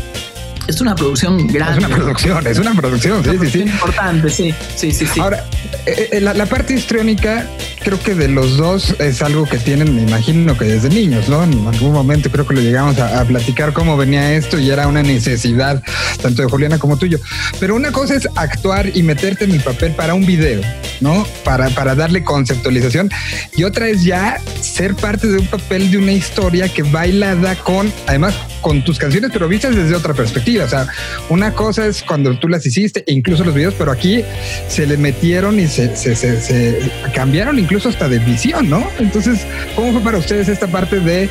es 0.67 0.81
una 0.81 0.95
producción 0.95 1.47
grande. 1.47 1.79
Es 1.79 1.85
una 1.85 1.95
producción, 1.95 2.47
es 2.47 2.57
una 2.57 2.73
producción, 2.73 3.23
sí, 3.23 3.37
sí, 3.39 3.49
sí. 3.49 3.59
Importante, 3.61 4.29
sí, 4.29 4.55
sí, 4.75 4.91
sí, 4.91 5.05
sí. 5.05 5.19
Ahora, 5.19 5.45
eh, 5.85 6.09
eh, 6.13 6.21
la, 6.21 6.45
parte 6.47 6.73
histriónica, 6.73 7.47
creo 7.85 8.01
que 8.01 8.15
de 8.15 8.27
los 8.27 8.57
dos 8.57 8.95
es 8.99 9.21
algo 9.21 9.45
que 9.45 9.59
tienen, 9.59 9.95
me 9.95 10.01
imagino 10.01 10.57
que 10.57 10.65
desde 10.65 10.89
niños, 10.89 11.29
¿no? 11.29 11.43
En 11.43 11.67
algún 11.67 11.93
momento 11.93 12.31
creo 12.31 12.47
que 12.47 12.55
lo 12.55 12.61
llegamos 12.61 12.97
a, 12.97 13.23
platicar 13.25 13.73
cómo 13.73 13.95
venía 13.95 14.33
esto 14.33 14.57
y 14.57 14.71
era 14.71 14.87
una 14.87 15.03
necesidad, 15.03 15.83
tanto 16.19 16.41
de 16.41 16.47
Juliana 16.47 16.79
como 16.79 16.97
tuyo. 16.97 17.19
Pero 17.59 17.75
una 17.75 17.91
cosa 17.91 18.15
es 18.15 18.27
actuar 18.35 18.89
y 18.95 19.03
meterte 19.03 19.45
en 19.45 19.51
el 19.51 19.61
papel 19.61 19.91
para 19.91 20.15
un 20.15 20.25
video, 20.25 20.61
¿no? 20.99 21.27
Para, 21.43 21.69
para 21.69 21.93
darle 21.93 22.23
conceptualización. 22.23 23.11
Y 23.55 23.63
otra 23.63 23.87
es 23.87 24.03
ya 24.03 24.41
ser 24.61 24.95
parte 24.95 25.27
de 25.27 25.37
un 25.37 25.47
papel 25.47 25.91
de 25.91 25.99
una 25.99 26.11
historia 26.11 26.67
que 26.67 26.81
bailada 26.81 27.55
con, 27.55 27.93
además, 28.07 28.33
con 28.61 28.83
tus 28.83 28.97
canciones, 28.97 29.29
pero 29.31 29.47
vistas 29.47 29.75
desde 29.75 29.93
otra 29.93 30.15
perspectiva. 30.15 30.65
O 30.65 30.67
sea, 30.67 30.87
una 31.29 31.53
cosa 31.53 31.85
es 31.85 32.01
cuando 32.01 32.35
tú 32.39 32.47
las 32.47 32.65
hiciste, 32.65 33.03
incluso 33.05 33.43
los 33.43 33.53
videos, 33.53 33.75
pero 33.77 33.91
aquí 33.91 34.23
se 34.69 34.87
le 34.87 34.97
metieron 34.97 35.59
y 35.59 35.67
se, 35.67 35.95
se, 35.95 36.79
cambiaron 37.13 37.59
incluso 37.59 37.74
hasta 37.83 38.07
de 38.07 38.19
visión, 38.19 38.69
¿no? 38.69 38.87
Entonces, 38.99 39.45
¿cómo 39.75 39.91
fue 39.91 40.01
para 40.01 40.17
ustedes 40.17 40.47
esta 40.47 40.67
parte 40.67 40.99
de 40.99 41.29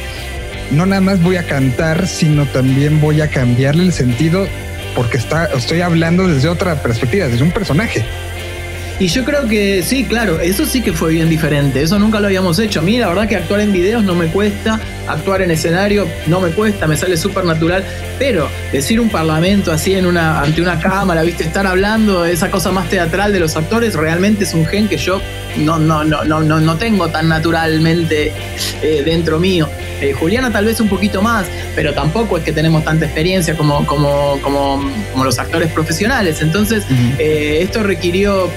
no 0.71 0.87
nada 0.87 1.01
más 1.01 1.23
voy 1.23 1.37
a 1.37 1.45
cantar, 1.45 2.07
sino 2.07 2.47
también 2.47 3.01
voy 3.01 3.21
a 3.21 3.29
cambiarle 3.29 3.85
el 3.85 3.93
sentido 3.93 4.47
porque 4.95 5.17
está, 5.17 5.47
estoy 5.47 5.81
hablando 5.81 6.27
desde 6.27 6.49
otra 6.49 6.83
perspectiva, 6.83 7.29
desde 7.29 7.43
un 7.43 7.51
personaje? 7.51 8.05
Y 9.01 9.09
yo 9.09 9.25
creo 9.25 9.49
que 9.49 9.83
sí, 9.83 10.05
claro, 10.05 10.39
eso 10.39 10.65
sí 10.65 10.81
que 10.81 10.93
fue 10.93 11.11
bien 11.11 11.29
diferente. 11.29 11.83
Eso 11.83 11.99
nunca 11.99 12.21
lo 12.21 12.27
habíamos 12.27 12.61
hecho. 12.61 12.79
A 12.79 12.83
mí 12.83 12.97
la 12.97 13.09
verdad 13.09 13.27
que 13.27 13.35
actuar 13.35 13.61
en 13.61 13.73
videos 13.73 14.05
no 14.05 14.15
me 14.15 14.29
cuesta, 14.29 14.79
actuar 15.09 15.43
en 15.43 15.51
escenario 15.51 16.07
no 16.29 16.41
me 16.41 16.51
cuesta, 16.51 16.87
me 16.87 16.97
sale 16.97 17.17
súper 17.17 17.45
natural. 17.45 17.85
Pero 18.21 18.49
decir 18.73 19.01
un 19.01 19.09
parlamento 19.09 19.73
así 19.73 19.95
en 19.95 20.07
una, 20.07 20.41
ante 20.41 20.63
una 20.63 20.79
cámara, 20.79 21.23
viste, 21.23 21.43
estar 21.43 21.67
hablando 21.67 22.25
esa 22.25 22.53
cosa 22.53 22.71
más 22.71 22.89
teatral 22.89 23.33
de 23.33 23.41
los 23.41 23.57
actores, 23.57 23.95
realmente 23.95 24.45
es 24.45 24.55
un 24.55 24.65
gen 24.65 24.87
que 24.87 24.97
yo 24.97 25.21
no, 25.57 25.79
no, 25.79 26.05
no, 26.05 26.25
no, 26.25 26.61
no, 26.61 26.77
tengo 26.77 27.09
tan 27.09 27.29
naturalmente 27.29 28.33
eh, 28.83 29.03
dentro 29.05 29.39
mío. 29.39 29.69
Eh, 30.01 30.13
Juliana 30.13 30.51
tal 30.51 30.65
vez 30.65 30.81
un 30.81 30.89
poquito 30.89 31.23
más, 31.23 31.47
pero 31.75 31.93
tampoco 31.95 32.39
es 32.39 32.45
que 32.45 32.53
tenemos 32.53 32.85
tanta 32.85 33.05
experiencia 33.05 33.57
como, 33.57 33.87
como, 33.87 34.39
como, 34.43 34.83
como 35.13 35.25
los 35.25 35.39
actores 35.39 35.73
profesionales. 35.73 36.43
Entonces, 36.43 36.85
eh, 37.19 37.59
esto 37.63 37.83
requirió 37.83 38.51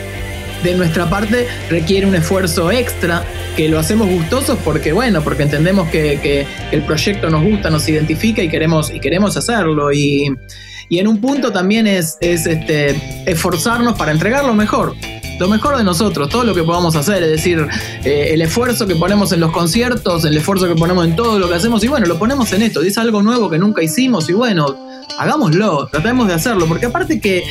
de 0.63 0.73
nuestra 0.73 1.07
parte 1.07 1.47
requiere 1.69 2.07
un 2.07 2.15
esfuerzo 2.15 2.71
extra, 2.71 3.23
que 3.55 3.69
lo 3.69 3.77
hacemos 3.79 4.07
gustosos 4.07 4.57
porque, 4.63 4.91
bueno, 4.91 5.21
porque 5.21 5.43
entendemos 5.43 5.87
que, 5.89 6.45
el 6.71 6.81
proyecto 6.81 7.29
nos 7.29 7.43
gusta, 7.43 7.69
nos 7.69 7.87
identifica 7.87 8.41
y 8.41 8.49
queremos, 8.49 8.91
y 8.91 8.99
queremos 8.99 9.37
hacerlo. 9.37 9.91
Y, 9.91 10.33
y 10.89 10.99
en 10.99 11.07
un 11.07 11.21
punto 11.21 11.51
también 11.51 11.85
es, 11.85 12.17
es 12.21 12.47
este, 12.47 12.95
esforzarnos 13.25 13.97
para 13.97 14.11
entregar 14.11 14.45
lo 14.45 14.53
mejor 14.53 14.95
lo 15.39 15.48
mejor 15.48 15.77
de 15.77 15.84
nosotros, 15.84 16.29
todo 16.29 16.44
lo 16.44 16.53
que 16.53 16.63
podamos 16.63 16.96
hacer, 16.96 17.24
es 17.24 17.32
decir, 17.32 17.67
eh, 18.03 18.29
el 18.32 18.41
esfuerzo 18.41 18.88
que 18.88 18.96
ponemos 18.96 19.32
en 19.32 19.39
los 19.39 19.51
conciertos, 19.51 20.25
el 20.25 20.36
esfuerzo 20.38 20.67
que 20.67 20.75
ponemos 20.75 21.06
en 21.06 21.15
todo 21.15 21.39
lo 21.39 21.48
que 21.48 21.56
hacemos, 21.56 21.84
y 21.84 21.88
bueno, 21.88 22.06
lo 22.06 22.17
ponemos 22.17 22.51
en 22.53 22.63
esto, 22.63 22.82
es 22.82 22.98
algo 22.98 23.22
nuevo 23.22 23.50
que 23.50 23.58
nunca 23.58 23.84
hicimos, 23.84 24.29
y 24.29 24.34
bueno, 24.34 24.75
hagámoslo, 25.17 25.88
tratemos 25.88 26.27
de 26.27 26.34
hacerlo, 26.34 26.65
porque 26.67 26.88
aparte 26.88 27.20
que 27.20 27.44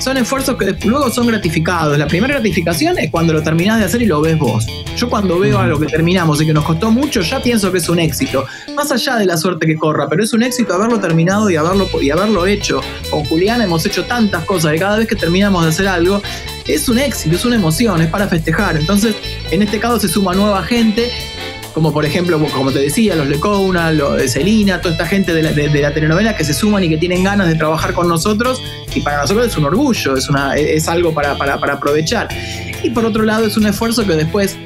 son 0.00 0.16
esfuerzos 0.16 0.56
que 0.56 0.76
luego 0.86 1.10
son 1.10 1.26
gratificados. 1.26 1.96
La 1.96 2.06
primera 2.06 2.34
gratificación 2.34 2.98
es 2.98 3.10
cuando 3.10 3.32
lo 3.32 3.42
terminás 3.42 3.78
de 3.78 3.86
hacer 3.86 4.02
y 4.02 4.06
lo 4.06 4.20
ves 4.20 4.38
vos. 4.38 4.66
Yo 4.96 5.08
cuando 5.08 5.38
veo 5.38 5.58
algo 5.58 5.78
que 5.78 5.86
terminamos 5.86 6.42
y 6.42 6.46
que 6.46 6.52
nos 6.52 6.64
costó 6.64 6.90
mucho, 6.90 7.22
ya 7.22 7.40
pienso 7.40 7.72
que 7.72 7.78
es 7.78 7.88
un 7.88 7.98
éxito. 7.98 8.44
Más 8.76 8.92
allá 8.92 9.16
de 9.16 9.24
la 9.24 9.36
suerte 9.38 9.66
que 9.66 9.76
corra, 9.76 10.06
pero 10.08 10.22
es 10.22 10.32
un 10.34 10.42
éxito 10.42 10.74
haberlo 10.74 11.00
terminado 11.00 11.48
y 11.48 11.56
haberlo, 11.56 11.88
y 12.02 12.10
haberlo 12.10 12.46
hecho. 12.46 12.80
Con 13.10 13.24
Julián 13.24 13.62
hemos 13.62 13.86
hecho 13.86 14.04
tantas 14.04 14.44
cosas 14.44 14.72
que 14.72 14.78
cada 14.78 14.98
vez 14.98 15.08
que 15.08 15.16
terminamos 15.16 15.62
de 15.64 15.70
hacer 15.70 15.88
algo, 15.88 16.20
es 16.66 16.88
un 16.88 16.98
éxito, 16.98 17.36
es 17.36 17.44
una 17.44 17.56
emoción, 17.56 18.00
es 18.00 18.08
para 18.08 18.28
festejar. 18.28 18.76
Entonces, 18.76 19.14
en 19.50 19.62
este 19.62 19.78
caso 19.78 20.00
se 20.00 20.08
suma 20.08 20.34
nueva 20.34 20.62
gente 20.62 21.10
como 21.74 21.92
por 21.92 22.04
ejemplo, 22.04 22.38
como 22.54 22.70
te 22.70 22.78
decía, 22.78 23.16
los 23.16 23.26
Lecouna, 23.26 23.90
los 23.90 24.16
de 24.16 24.28
Celina, 24.28 24.80
toda 24.80 24.92
esta 24.92 25.06
gente 25.06 25.34
de 25.34 25.42
la, 25.42 25.92
telenovela 25.92 26.36
que 26.36 26.44
se 26.44 26.54
suman 26.54 26.84
y 26.84 26.88
que 26.88 26.96
tienen 26.96 27.24
ganas 27.24 27.48
de 27.48 27.56
trabajar 27.56 27.94
con 27.94 28.08
nosotros, 28.08 28.62
y 28.94 29.00
para 29.00 29.20
nosotros 29.20 29.48
es 29.48 29.56
un 29.56 29.64
orgullo, 29.64 30.16
es, 30.16 30.28
una, 30.28 30.54
es 30.54 30.86
algo 30.86 31.12
para, 31.12 31.36
para 31.36 31.72
aprovechar. 31.72 32.28
Y 32.84 32.90
por 32.90 33.04
otro 33.04 33.24
lado 33.24 33.44
es 33.44 33.56
un 33.56 33.66
esfuerzo 33.66 34.06
que 34.06 34.12
después 34.12 34.56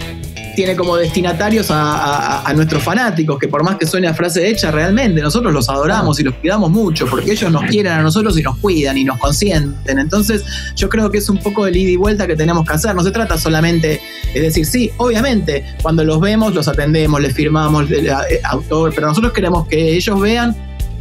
tiene 0.59 0.75
como 0.75 0.97
destinatarios 0.97 1.69
a, 1.71 2.53
nuestros 2.57 2.83
fanáticos, 2.83 3.39
que 3.39 3.47
por 3.47 3.63
más 3.63 3.77
que 3.77 3.87
suene 3.87 4.09
a 4.09 4.15
frase 4.15 4.51
hecha, 4.51 4.73
realmente 4.73 5.23
nosotros 5.23 5.53
los 5.53 5.69
adoramos 5.69 6.19
y 6.19 6.25
los 6.25 6.35
cuidamos 6.35 6.69
mucho, 6.69 7.07
porque 7.07 7.31
ellos 7.31 7.53
nos 7.53 7.63
quieren 7.67 7.93
a 7.93 8.03
nosotros 8.03 8.37
y 8.37 8.43
nos 8.43 8.57
cuidan 8.57 8.99
y 8.99 9.05
nos 9.05 9.19
consienten. 9.19 10.01
Entonces, 10.01 10.45
yo 10.75 10.89
creo 10.89 11.13
que 11.13 11.19
es 11.19 11.29
un 11.29 11.39
poco 11.39 11.65
el 11.69 11.77
ida 11.77 11.93
y 11.93 11.95
vuelta 11.97 12.27
que 12.27 12.35
tenemos 12.35 12.67
que 12.67 12.75
hacer. 12.75 12.93
No 12.97 13.05
se 13.05 13.13
trata 13.13 13.39
solamente, 13.39 14.01
es 14.35 14.43
decir, 14.43 14.67
sí, 14.67 14.91
obviamente, 14.97 15.65
cuando 15.81 16.03
los 16.03 16.21
vemos, 16.21 16.53
los 16.53 16.67
atendemos, 16.67 17.21
les 17.21 17.35
firmamos 17.35 17.89
el, 17.89 18.09
eh, 18.09 18.41
autor, 18.43 18.91
pero 18.93 19.07
nosotros 19.07 19.33
queremos 19.33 19.69
que 19.69 19.95
ellos 19.95 20.21
vean 20.21 20.57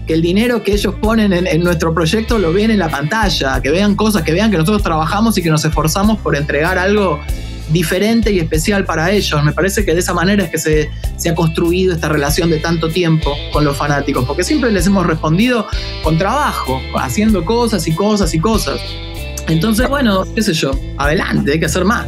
que 0.05 0.13
el 0.13 0.21
dinero 0.21 0.61
que 0.61 0.73
ellos 0.73 0.93
ponen 1.01 1.33
en, 1.33 1.47
en, 1.47 1.63
nuestro 1.63 1.95
proyecto 1.95 2.37
lo 2.37 2.53
vean 2.53 2.69
en 2.69 2.77
la 2.77 2.89
pantalla, 2.89 3.59
que 3.59 3.71
vean 3.71 3.95
cosas, 3.95 4.21
que 4.21 4.33
vean 4.33 4.51
que 4.51 4.57
nosotros 4.57 4.83
trabajamos 4.83 5.35
y 5.39 5.41
que 5.41 5.49
nos 5.49 5.65
esforzamos 5.65 6.19
por 6.19 6.35
entregar 6.35 6.77
algo 6.77 7.19
diferente 7.69 8.31
y 8.31 8.39
especial 8.39 8.85
para 8.85 9.11
ellos. 9.11 9.43
Me 9.43 9.51
parece 9.51 9.85
que 9.85 9.93
de 9.93 9.99
esa 9.99 10.13
manera 10.13 10.43
es 10.43 10.49
que 10.49 10.57
se, 10.57 10.89
se, 11.17 11.29
ha 11.29 11.35
construido 11.35 11.93
esta 11.93 12.09
relación 12.09 12.49
de 12.49 12.59
tanto 12.59 12.89
tiempo 12.89 13.35
con 13.51 13.65
los 13.65 13.77
fanáticos, 13.77 14.25
porque 14.25 14.43
siempre 14.43 14.71
les 14.71 14.87
hemos 14.87 15.05
respondido 15.05 15.67
con 16.03 16.17
trabajo, 16.17 16.81
haciendo 16.95 17.43
cosas 17.45 17.87
y 17.87 17.93
cosas 17.93 18.33
y 18.33 18.39
cosas. 18.39 18.79
Entonces, 19.47 19.87
bueno, 19.87 20.25
qué 20.35 20.41
sé 20.41 20.53
yo, 20.53 20.71
adelante, 20.97 21.53
hay 21.53 21.59
que 21.59 21.65
hacer 21.65 21.85
más. 21.85 22.05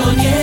co 0.00 0.12
nie 0.12 0.39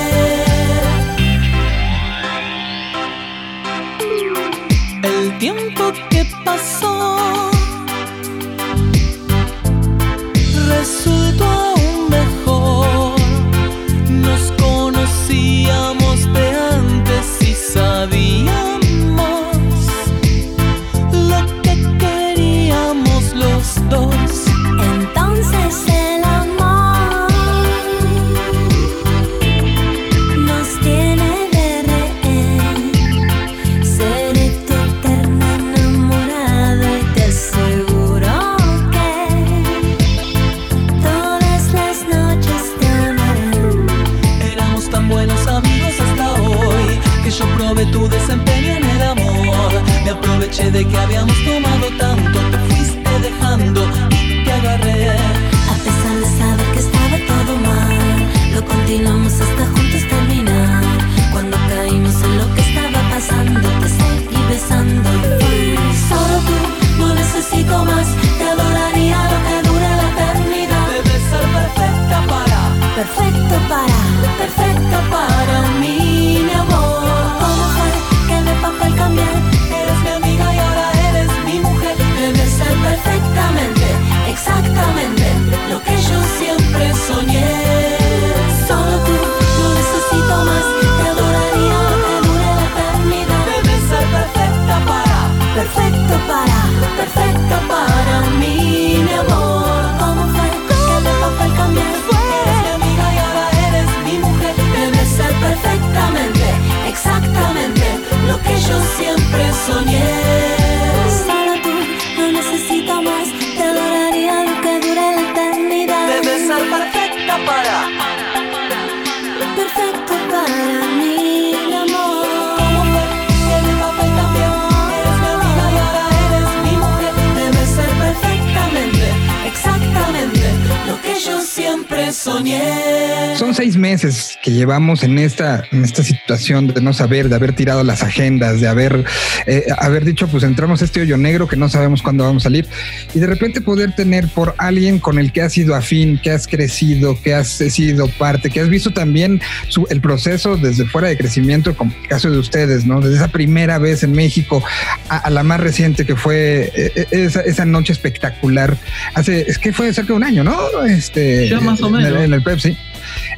soñé. 132.28 133.38
Son 133.38 133.54
seis 133.54 133.78
meses 133.78 134.38
que 134.42 134.52
llevamos 134.52 135.04
en 135.04 135.20
esta, 135.20 135.64
en 135.72 135.84
esta 135.84 136.04
situación 136.04 136.68
de 136.68 136.82
no 136.82 136.92
saber, 136.92 137.30
de 137.30 137.36
haber 137.36 137.54
tirado 137.54 137.84
las 137.84 138.02
agendas, 138.02 138.60
de 138.60 138.68
haber, 138.68 139.06
eh, 139.46 139.66
haber 139.78 140.04
dicho, 140.06 140.28
pues 140.28 140.44
entramos 140.44 140.82
a 140.82 140.86
este 140.86 141.02
hoyo 141.02 141.18
negro 141.18 141.48
que 141.48 141.56
no 141.56 141.70
sabemos 141.70 142.02
cuándo 142.02 142.24
vamos 142.24 142.44
a 142.44 142.46
salir 142.46 142.66
y 143.14 143.20
de 143.20 143.28
repente 143.28 143.62
poder 143.62 143.94
tener 143.96 144.28
por 144.28 144.56
alguien 144.58 144.98
con 144.98 145.20
el 145.20 145.32
que 145.32 145.44
has 145.44 145.54
sido 145.54 145.76
afín, 145.76 146.20
que 146.22 146.32
has 146.32 146.48
crecido, 146.48 147.18
que 147.22 147.36
has 147.36 147.48
sido 147.50 148.08
parte, 148.08 148.50
que 148.50 148.60
has 148.60 148.70
visto 148.70 148.92
también 148.92 149.40
su, 149.68 149.86
el 149.92 150.02
proceso 150.02 150.58
desde 150.58 150.86
fuera 150.86 151.08
de 151.08 151.18
crecimiento, 151.18 151.76
como 151.76 151.94
el 152.02 152.08
caso 152.08 152.32
de 152.32 152.40
ustedes, 152.40 152.86
¿no? 152.86 153.02
Desde 153.02 153.18
esa 153.18 153.28
primera 153.28 153.78
vez 153.78 154.02
en 154.02 154.14
México 154.14 154.64
a, 155.10 155.18
a 155.18 155.30
la 155.30 155.44
más 155.44 155.60
reciente 155.60 156.06
que 156.08 156.16
fue 156.16 156.72
eh, 156.76 157.08
esa, 157.12 157.42
esa, 157.42 157.66
noche 157.66 157.94
espectacular. 157.94 158.78
Hace, 159.14 159.42
es 159.42 159.60
que 159.60 159.72
fue 159.74 159.94
cerca 159.94 160.08
de 160.08 160.14
un 160.14 160.24
año, 160.24 160.44
¿no? 160.44 160.84
Este, 160.86 161.48
ya 161.50 161.60
más 161.60 161.82
o 161.82 161.90
menos. 161.92 162.17
En 162.24 162.34
el, 162.34 162.44
Pepsi. 162.44 162.78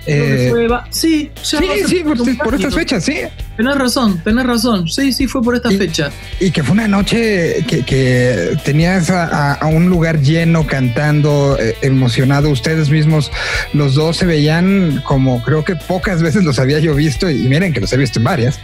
Eh, 0.06 0.52
sí, 0.90 1.30
sí, 1.42 1.58
sí, 1.86 2.04
por, 2.04 2.38
por, 2.38 2.56
estas 2.56 2.74
fechas, 2.74 3.04
sí. 3.04 3.18
Tenés 3.56 3.76
razón, 3.76 4.22
tenés 4.24 4.46
razón. 4.46 4.88
Sí, 4.88 5.14
sí, 5.14 5.28
fue 5.28 5.42
por 5.42 5.56
esta 5.56 5.72
y, 5.72 5.78
fecha. 5.78 6.10
Y 6.40 6.52
que 6.52 6.64
fue 6.64 6.74
una 6.74 6.88
noche 6.88 7.64
que, 7.68 7.84
que 7.84 8.58
tenías 8.64 9.10
a, 9.10 9.54
a, 9.54 9.68
un 9.68 9.90
lugar 9.90 10.22
lleno 10.22 10.66
cantando, 10.66 11.58
eh, 11.60 11.76
emocionado. 11.82 12.50
Ustedes 12.50 12.90
mismos, 12.90 13.32
los 13.74 13.96
dos 13.96 14.18
se 14.18 14.26
veían 14.26 15.02
como 15.06 15.42
creo 15.44 15.64
que 15.64 15.76
pocas 15.76 16.22
veces 16.22 16.44
los 16.44 16.60
había 16.60 16.80
yo 16.80 16.96
visto, 16.96 17.30
y 17.30 17.48
miren 17.48 17.74
que 17.74 17.82
los 17.82 17.92
he 17.94 17.98
visto 17.98 18.20
en 18.20 18.26
varias, 18.26 18.60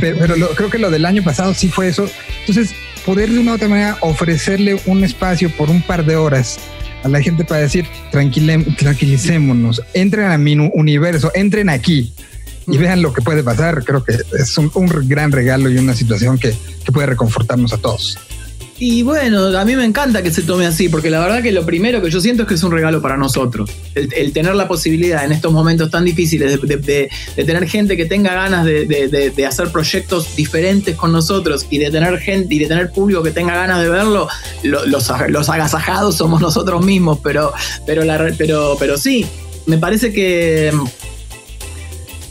pero, 0.00 0.16
pero 0.18 0.36
lo, 0.36 0.48
creo 0.50 0.70
que 0.70 0.78
lo 0.78 0.90
del 0.90 1.06
año 1.06 1.22
pasado 1.22 1.54
sí 1.54 1.68
fue 1.68 1.88
eso. 1.88 2.08
Entonces, 2.40 2.74
poder 3.04 3.30
de 3.30 3.38
una 3.38 3.52
u 3.52 3.54
otra 3.54 3.68
manera 3.68 3.96
ofrecerle 4.00 4.80
un 4.86 5.04
espacio 5.04 5.50
por 5.50 5.70
un 5.70 5.82
par 5.82 6.04
de 6.04 6.16
horas 6.16 6.58
a 7.04 7.08
la 7.08 7.22
gente 7.22 7.44
para 7.44 7.60
decir 7.60 7.86
tranquilicémonos, 8.10 9.82
entren 9.92 10.30
a 10.30 10.38
mi 10.38 10.56
universo, 10.56 11.30
entren 11.34 11.68
aquí 11.68 12.12
y 12.66 12.78
vean 12.78 13.02
lo 13.02 13.12
que 13.12 13.22
puede 13.22 13.44
pasar. 13.44 13.84
Creo 13.84 14.02
que 14.02 14.16
es 14.38 14.58
un, 14.58 14.70
un 14.74 14.88
gran 15.06 15.30
regalo 15.30 15.70
y 15.70 15.78
una 15.78 15.94
situación 15.94 16.38
que, 16.38 16.54
que 16.84 16.92
puede 16.92 17.06
reconfortarnos 17.06 17.72
a 17.72 17.78
todos. 17.78 18.18
Y 18.78 19.04
bueno, 19.04 19.56
a 19.56 19.64
mí 19.64 19.76
me 19.76 19.84
encanta 19.84 20.22
que 20.22 20.32
se 20.32 20.42
tome 20.42 20.66
así, 20.66 20.88
porque 20.88 21.08
la 21.08 21.20
verdad 21.20 21.42
que 21.42 21.52
lo 21.52 21.64
primero 21.64 22.02
que 22.02 22.10
yo 22.10 22.20
siento 22.20 22.42
es 22.42 22.48
que 22.48 22.54
es 22.54 22.62
un 22.64 22.72
regalo 22.72 23.00
para 23.00 23.16
nosotros. 23.16 23.70
El, 23.94 24.32
tener 24.32 24.56
la 24.56 24.66
posibilidad 24.66 25.24
en 25.24 25.30
estos 25.30 25.52
momentos 25.52 25.90
tan 25.90 26.04
difíciles 26.04 26.60
de, 26.60 27.08
tener 27.36 27.68
gente 27.68 27.96
que 27.96 28.06
tenga 28.06 28.34
ganas 28.34 28.64
de, 28.64 29.46
hacer 29.46 29.70
proyectos 29.70 30.34
diferentes 30.34 30.96
con 30.96 31.12
nosotros 31.12 31.66
y 31.70 31.78
de 31.78 31.90
tener 31.90 32.18
gente 32.18 32.54
y 32.54 32.58
de 32.58 32.66
tener 32.66 32.90
público 32.90 33.22
que 33.22 33.30
tenga 33.30 33.54
ganas 33.54 33.80
de 33.80 33.88
verlo, 33.88 34.28
lo, 34.64 34.86
los, 34.86 35.08
los, 35.28 35.48
agasajados 35.48 36.16
somos 36.16 36.40
nosotros 36.40 36.84
mismos, 36.84 37.20
pero, 37.22 37.52
pero, 37.86 38.02
pero, 38.36 38.76
pero 38.78 38.98
sí, 38.98 39.24
me 39.66 39.78
parece 39.78 40.12
que 40.12 40.72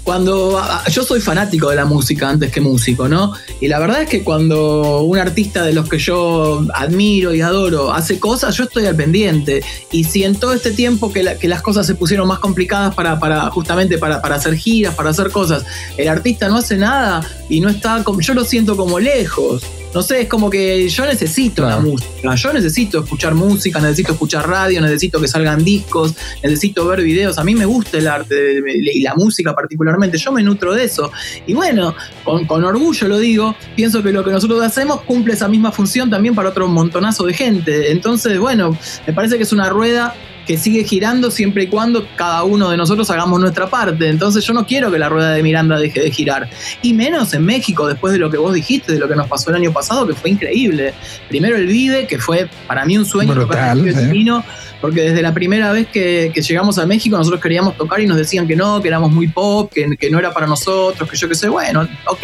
cuando 0.04 0.62
yo 0.92 1.04
soy 1.04 1.22
fanático 1.22 1.70
de 1.70 1.78
la 1.78 1.86
música 1.86 2.30
antes 2.30 2.52
que 2.52 2.60
músico, 2.60 3.08
¿no? 3.08 3.34
Y 3.62 3.68
la 3.68 3.80
verdad 3.80 4.02
es 4.02 4.10
que 4.10 4.24
cuando 4.24 5.02
un 5.02 5.18
artista 5.18 5.63
de 5.63 5.74
los 5.74 5.88
que 5.88 5.98
yo 5.98 6.66
admiro 6.74 7.34
y 7.34 7.42
adoro 7.42 7.94
hace 7.94 8.20
cosas, 8.20 8.56
yo 8.58 8.66
estoy 8.66 8.86
al 8.86 8.96
pendiente. 8.96 9.63
Y 9.92 10.04
si 10.04 10.24
en 10.24 10.36
todo 10.36 10.54
este 10.54 10.72
tiempo 10.72 11.12
que, 11.13 11.24
la, 11.24 11.36
que 11.36 11.48
las 11.48 11.62
cosas 11.62 11.88
se 11.88 11.96
pusieron 11.96 12.28
más 12.28 12.39
complicadas 12.39 12.94
para, 12.96 13.20
para 13.20 13.50
justamente 13.50 13.98
para, 13.98 14.22
para, 14.22 14.36
hacer 14.36 14.56
giras, 14.56 14.94
para 14.96 15.12
hacer 15.12 15.32
cosas, 15.32 15.63
el 15.98 16.10
artista 16.10 16.50
no 16.50 16.58
hace 16.58 16.76
nada 16.76 17.26
y 17.48 17.62
no 17.62 17.70
está, 17.70 18.04
yo 18.20 18.34
lo 18.34 18.44
siento 18.44 18.76
como 18.76 19.00
lejos 19.00 19.63
no 19.93 20.01
sé, 20.01 20.21
es 20.21 20.27
como 20.27 20.49
que 20.49 20.88
yo 20.89 21.06
necesito 21.06 21.63
claro. 21.63 21.77
la 21.77 21.82
música, 21.82 22.36
yo 22.36 22.53
necesito 22.53 23.03
escuchar 23.03 23.36
música, 23.36 23.79
necesito 23.79 24.13
escuchar 24.13 24.47
radio, 24.47 24.82
necesito 24.82 25.19
que 25.21 25.27
salgan 25.27 25.63
discos, 25.63 26.15
necesito 26.41 26.86
ver 26.88 27.01
videos, 27.01 27.38
a 27.38 27.43
mí 27.43 27.56
me 27.56 27.65
gusta 27.65 27.97
el 27.97 28.08
arte 28.08 28.62
y 28.73 29.01
la 29.01 29.15
música 29.15 29.53
particularmente, 29.53 30.17
yo 30.17 30.32
me 30.32 30.43
nutro 30.43 30.73
de 30.73 30.86
eso. 30.86 31.12
Y 31.45 31.53
bueno, 31.53 31.95
con, 32.23 32.45
con, 32.45 32.63
orgullo 32.63 33.08
lo 33.08 33.19
digo, 33.19 33.56
pienso 33.75 34.01
que 34.01 34.12
lo 34.12 34.23
que 34.23 34.32
nosotros 34.32 34.62
hacemos 34.63 35.01
cumple 35.01 35.34
esa 35.34 35.47
misma 35.47 35.71
función 35.71 36.10
también 36.10 36.36
para 36.36 36.49
otro 36.49 36.67
montonazo 36.67 37.25
de 37.25 37.34
gente. 37.34 37.91
Entonces, 37.91 38.39
bueno, 38.39 38.77
me 39.06 39.13
parece 39.13 39.38
que 39.38 39.43
es 39.43 39.51
una 39.51 39.69
rueda 39.69 40.15
que 40.45 40.58
sigue 40.58 40.84
girando 40.84 41.32
siempre 41.32 41.63
y 41.63 41.67
cuando 41.67 42.08
cada 42.15 42.43
uno 42.43 42.69
de 42.69 42.77
nosotros 42.77 43.10
hagamos 43.10 43.39
nuestra 43.39 43.69
parte. 43.69 44.10
Entonces 44.10 44.43
yo 44.45 44.53
no 44.53 44.65
quiero 44.65 44.91
que 44.91 44.99
la 44.99 45.10
rueda 45.10 45.32
de 45.32 45.43
Miranda 45.43 45.77
deje 45.77 46.01
de 46.01 46.12
girar. 46.12 46.49
Y 46.82 46.93
menos 46.93 47.34
en 47.34 47.45
México, 47.45 47.88
después 47.88 48.13
de 48.13 48.19
lo 48.19 48.29
que 48.29 48.38
vos 48.38 48.53
dijiste, 48.53 48.93
de 48.93 48.99
lo 48.99 49.08
que 49.08 49.15
nos 49.15 49.27
pasó 49.27 49.49
el 49.49 49.58
año 49.58 49.71
pasado, 49.71 50.06
que 50.08 50.13
fue 50.13 50.32
increíble. 50.32 50.93
Primero 51.29 51.56
el 51.56 51.67
Vive, 51.67 52.08
que 52.08 52.17
fue 52.17 52.49
para 52.67 52.86
mí 52.86 52.97
un 52.97 53.06
sueño 53.06 53.34
Brutal, 53.34 53.88
el 53.88 54.12
vino, 54.12 54.43
porque 54.84 55.02
desde 55.02 55.22
la 55.22 55.34
primera 55.34 55.72
vez 55.72 55.88
que, 55.88 56.30
que, 56.36 56.41
llegamos 56.41 56.78
a 56.78 56.86
México 56.86 57.15
nosotros 57.15 57.41
queríamos 57.41 57.78
tocar 57.78 58.02
y 58.02 58.06
nos 58.06 58.17
decían 58.17 58.46
que 58.46 58.58
no, 58.58 58.82
que 58.82 58.89
éramos 58.89 59.13
muy 59.13 59.30
pop, 59.30 59.72
que, 59.74 59.96
que 59.96 60.10
no 60.10 60.19
era 60.19 60.34
para 60.34 60.46
nosotros, 60.46 61.10
que 61.10 61.15
yo 61.15 61.30
qué 61.30 61.36
sé, 61.36 61.48
bueno, 61.48 61.88
ok. 62.06 62.24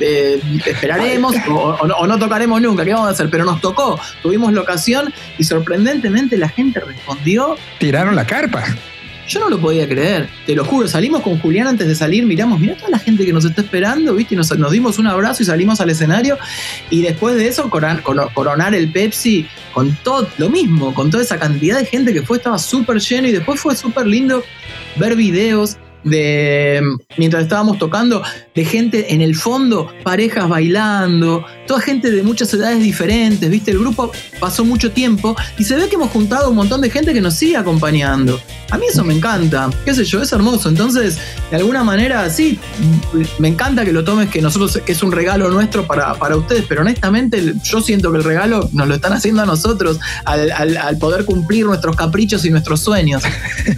Eh, 0.00 0.38
esperaremos 0.66 1.34
o, 1.48 1.54
o, 1.54 1.86
o, 1.86 2.06
no 2.06 2.18
tocaremos 2.18 2.60
nunca, 2.60 2.84
¿qué 2.84 2.92
vamos 2.92 3.08
a 3.08 3.12
hacer? 3.12 3.30
Pero 3.30 3.46
nos 3.46 3.62
tocó, 3.62 3.98
tuvimos 4.20 4.52
la 4.52 4.60
ocasión 4.60 5.14
y 5.38 5.44
sorprendentemente 5.44 6.36
la 6.36 6.50
gente 6.50 6.78
respondió. 6.78 7.56
Tiraron 7.78 8.14
la 8.14 8.26
carpa. 8.26 8.64
Yo 9.28 9.40
no 9.40 9.50
lo 9.50 9.60
podía 9.60 9.86
creer, 9.86 10.28
te 10.46 10.54
lo 10.54 10.64
juro. 10.64 10.88
Salimos 10.88 11.20
con 11.20 11.38
Julián 11.38 11.66
antes 11.66 11.86
de 11.86 11.94
salir, 11.94 12.24
miramos, 12.24 12.58
mira 12.58 12.76
toda 12.76 12.90
la 12.90 12.98
gente 12.98 13.26
que 13.26 13.32
nos 13.32 13.44
está 13.44 13.60
esperando, 13.60 14.14
¿viste? 14.14 14.34
Y 14.34 14.38
nos, 14.38 14.48
dimos 14.70 14.98
un 14.98 15.06
abrazo 15.06 15.42
y 15.42 15.46
salimos 15.46 15.80
al 15.82 15.90
escenario. 15.90 16.38
Y 16.88 17.02
después 17.02 17.36
de 17.36 17.46
eso, 17.46 17.68
coronar 17.70 18.74
el 18.74 18.90
Pepsi 18.90 19.46
con 19.74 19.94
todo 20.02 20.26
lo 20.38 20.48
mismo, 20.48 20.94
con 20.94 21.10
toda 21.10 21.22
esa 21.22 21.38
cantidad 21.38 21.78
de 21.78 21.84
gente 21.84 22.14
que 22.14 22.22
fue, 22.22 22.38
estaba 22.38 22.58
súper 22.58 23.00
lleno. 23.00 23.28
Y 23.28 23.32
después 23.32 23.60
fue 23.60 23.76
súper 23.76 24.06
lindo 24.06 24.42
ver 24.96 25.14
videos 25.14 25.76
de 26.04 26.80
mientras 27.16 27.42
estábamos 27.42 27.78
tocando 27.78 28.22
de 28.54 28.64
gente 28.64 29.12
en 29.12 29.20
el 29.20 29.34
fondo, 29.34 29.92
parejas 30.04 30.48
bailando, 30.48 31.44
toda 31.68 31.80
gente 31.80 32.10
de 32.10 32.22
muchas 32.22 32.52
edades 32.54 32.82
diferentes, 32.82 33.48
¿viste? 33.48 33.70
El 33.70 33.78
grupo 33.78 34.10
pasó 34.40 34.64
mucho 34.64 34.90
tiempo 34.90 35.36
y 35.58 35.64
se 35.64 35.76
ve 35.76 35.88
que 35.88 35.94
hemos 35.94 36.10
juntado 36.10 36.50
un 36.50 36.56
montón 36.56 36.80
de 36.80 36.90
gente 36.90 37.12
que 37.12 37.20
nos 37.20 37.34
sigue 37.34 37.56
acompañando. 37.56 38.40
A 38.70 38.78
mí 38.78 38.86
eso 38.90 39.04
me 39.04 39.14
encanta, 39.14 39.70
qué 39.84 39.94
sé 39.94 40.04
yo, 40.04 40.20
es 40.20 40.32
hermoso. 40.32 40.68
Entonces, 40.68 41.18
de 41.50 41.56
alguna 41.56 41.84
manera, 41.84 42.28
sí, 42.30 42.58
me 43.38 43.48
encanta 43.48 43.84
que 43.84 43.92
lo 43.92 44.04
tomes, 44.04 44.28
que 44.28 44.42
nosotros, 44.42 44.80
que 44.84 44.92
es 44.92 45.02
un 45.02 45.12
regalo 45.12 45.48
nuestro 45.50 45.86
para, 45.86 46.14
para 46.14 46.36
ustedes, 46.36 46.64
pero 46.68 46.80
honestamente 46.80 47.54
yo 47.62 47.80
siento 47.80 48.10
que 48.10 48.18
el 48.18 48.24
regalo 48.24 48.68
nos 48.72 48.88
lo 48.88 48.94
están 48.94 49.12
haciendo 49.12 49.42
a 49.42 49.46
nosotros 49.46 50.00
al, 50.24 50.98
poder 50.98 51.24
cumplir 51.24 51.66
nuestros 51.66 51.96
caprichos 51.96 52.44
y 52.44 52.50
nuestros 52.50 52.80
sueños. 52.80 53.22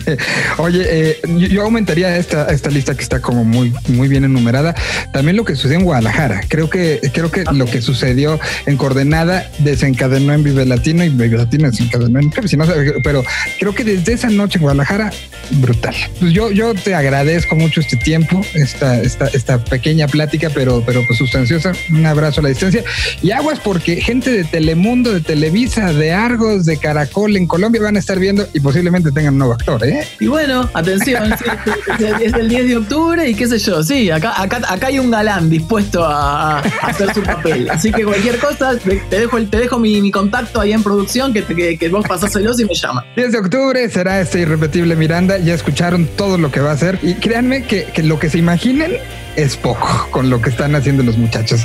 Oye, 0.58 0.84
eh, 0.86 1.20
yo, 1.50 1.62
aumentaría 1.62 2.16
esta, 2.16 2.46
esta 2.46 2.70
lista 2.70 2.94
que 2.94 3.02
está 3.02 3.20
como 3.20 3.44
muy, 3.44 3.72
muy 3.88 4.08
bien 4.08 4.24
enumerada. 4.24 4.74
También 5.12 5.36
lo 5.36 5.44
que 5.44 5.56
sucedió 5.56 5.78
en 5.78 5.84
Guadalajara. 5.84 6.42
Creo 6.48 6.70
que, 6.70 7.00
creo 7.12 7.30
que 7.30 7.44
lo 7.52 7.66
que 7.66 7.79
sucedió 7.80 8.38
en 8.66 8.76
Coordenada 8.76 9.50
desencadenó 9.58 10.32
en 10.32 10.42
Vive 10.42 10.66
Latino 10.66 11.04
y 11.04 11.08
Vive 11.10 11.36
Latino 11.36 11.70
desencadenó 11.70 12.18
en 12.18 12.30
Pepsi, 12.30 12.56
no 12.56 12.64
pero 13.02 13.24
creo 13.58 13.74
que 13.74 13.84
desde 13.84 14.12
esa 14.12 14.30
noche 14.30 14.58
en 14.58 14.62
Guadalajara, 14.62 15.10
brutal. 15.50 15.94
Pues 16.18 16.32
yo, 16.32 16.50
yo 16.50 16.74
te 16.74 16.94
agradezco 16.94 17.56
mucho 17.56 17.80
este 17.80 17.96
tiempo, 17.96 18.40
esta, 18.54 19.00
esta, 19.00 19.26
esta 19.28 19.62
pequeña 19.64 20.06
plática, 20.06 20.50
pero, 20.52 20.82
pero 20.84 21.02
pues 21.06 21.18
sustanciosa. 21.18 21.72
Un 21.90 22.06
abrazo 22.06 22.40
a 22.40 22.44
la 22.44 22.48
distancia. 22.50 22.84
Y 23.22 23.30
aguas 23.30 23.58
porque 23.60 24.00
gente 24.00 24.30
de 24.30 24.44
Telemundo, 24.44 25.12
de 25.12 25.20
Televisa, 25.20 25.92
de 25.92 26.12
Argos, 26.12 26.66
de 26.66 26.76
Caracol 26.76 27.36
en 27.36 27.46
Colombia 27.46 27.80
van 27.82 27.96
a 27.96 27.98
estar 27.98 28.18
viendo 28.18 28.46
y 28.52 28.60
posiblemente 28.60 29.10
tengan 29.12 29.34
un 29.34 29.38
nuevo 29.38 29.54
actor, 29.54 29.84
¿eh? 29.84 30.06
Y 30.18 30.26
bueno, 30.26 30.68
atención, 30.74 31.32
sí, 31.38 32.04
es 32.24 32.32
el 32.34 32.48
10 32.48 32.68
de 32.68 32.76
octubre 32.76 33.28
y 33.28 33.34
qué 33.34 33.46
sé 33.46 33.58
yo, 33.58 33.82
sí, 33.82 34.10
acá, 34.10 34.40
acá, 34.40 34.60
acá 34.68 34.88
hay 34.88 34.98
un 34.98 35.10
galán 35.10 35.48
dispuesto 35.50 36.04
a, 36.04 36.58
a 36.58 36.62
hacer 36.82 37.12
su 37.14 37.22
papel. 37.22 37.69
Así 37.70 37.92
que 37.92 38.04
cualquier 38.04 38.38
cosa, 38.38 38.76
te 38.78 39.18
dejo, 39.18 39.40
te 39.42 39.58
dejo 39.58 39.78
mi, 39.78 40.00
mi 40.00 40.10
contacto 40.10 40.60
ahí 40.60 40.72
en 40.72 40.82
producción, 40.82 41.32
que, 41.32 41.44
que, 41.44 41.78
que 41.78 41.88
vos 41.88 42.06
pasáselos 42.06 42.60
y 42.60 42.64
me 42.64 42.74
llaman. 42.74 43.04
10 43.16 43.32
de 43.32 43.38
octubre 43.38 43.88
será 43.88 44.20
este 44.20 44.40
irrepetible 44.40 44.96
Miranda, 44.96 45.38
ya 45.38 45.54
escucharon 45.54 46.06
todo 46.16 46.38
lo 46.38 46.50
que 46.50 46.60
va 46.60 46.70
a 46.70 46.74
hacer 46.74 46.98
y 47.02 47.14
créanme 47.14 47.64
que, 47.64 47.84
que 47.86 48.02
lo 48.02 48.18
que 48.18 48.28
se 48.30 48.38
imaginen 48.38 48.92
es 49.36 49.56
poco 49.56 50.08
con 50.10 50.30
lo 50.30 50.40
que 50.40 50.50
están 50.50 50.74
haciendo 50.74 51.02
los 51.02 51.16
muchachos. 51.16 51.60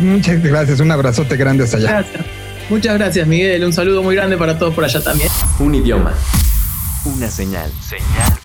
Muchas 0.00 0.42
gracias, 0.42 0.80
un 0.80 0.90
abrazote 0.90 1.36
grande 1.36 1.64
hasta 1.64 1.78
allá. 1.78 1.90
Gracias. 1.90 2.24
Muchas 2.68 2.98
gracias, 2.98 3.26
Miguel. 3.26 3.64
Un 3.64 3.72
saludo 3.72 4.02
muy 4.02 4.14
grande 4.14 4.36
para 4.36 4.58
todos 4.58 4.74
por 4.74 4.84
allá 4.84 5.00
también. 5.00 5.30
Un 5.58 5.74
idioma. 5.74 6.12
Una 7.04 7.30
señal. 7.30 7.70
Señal 7.80 8.38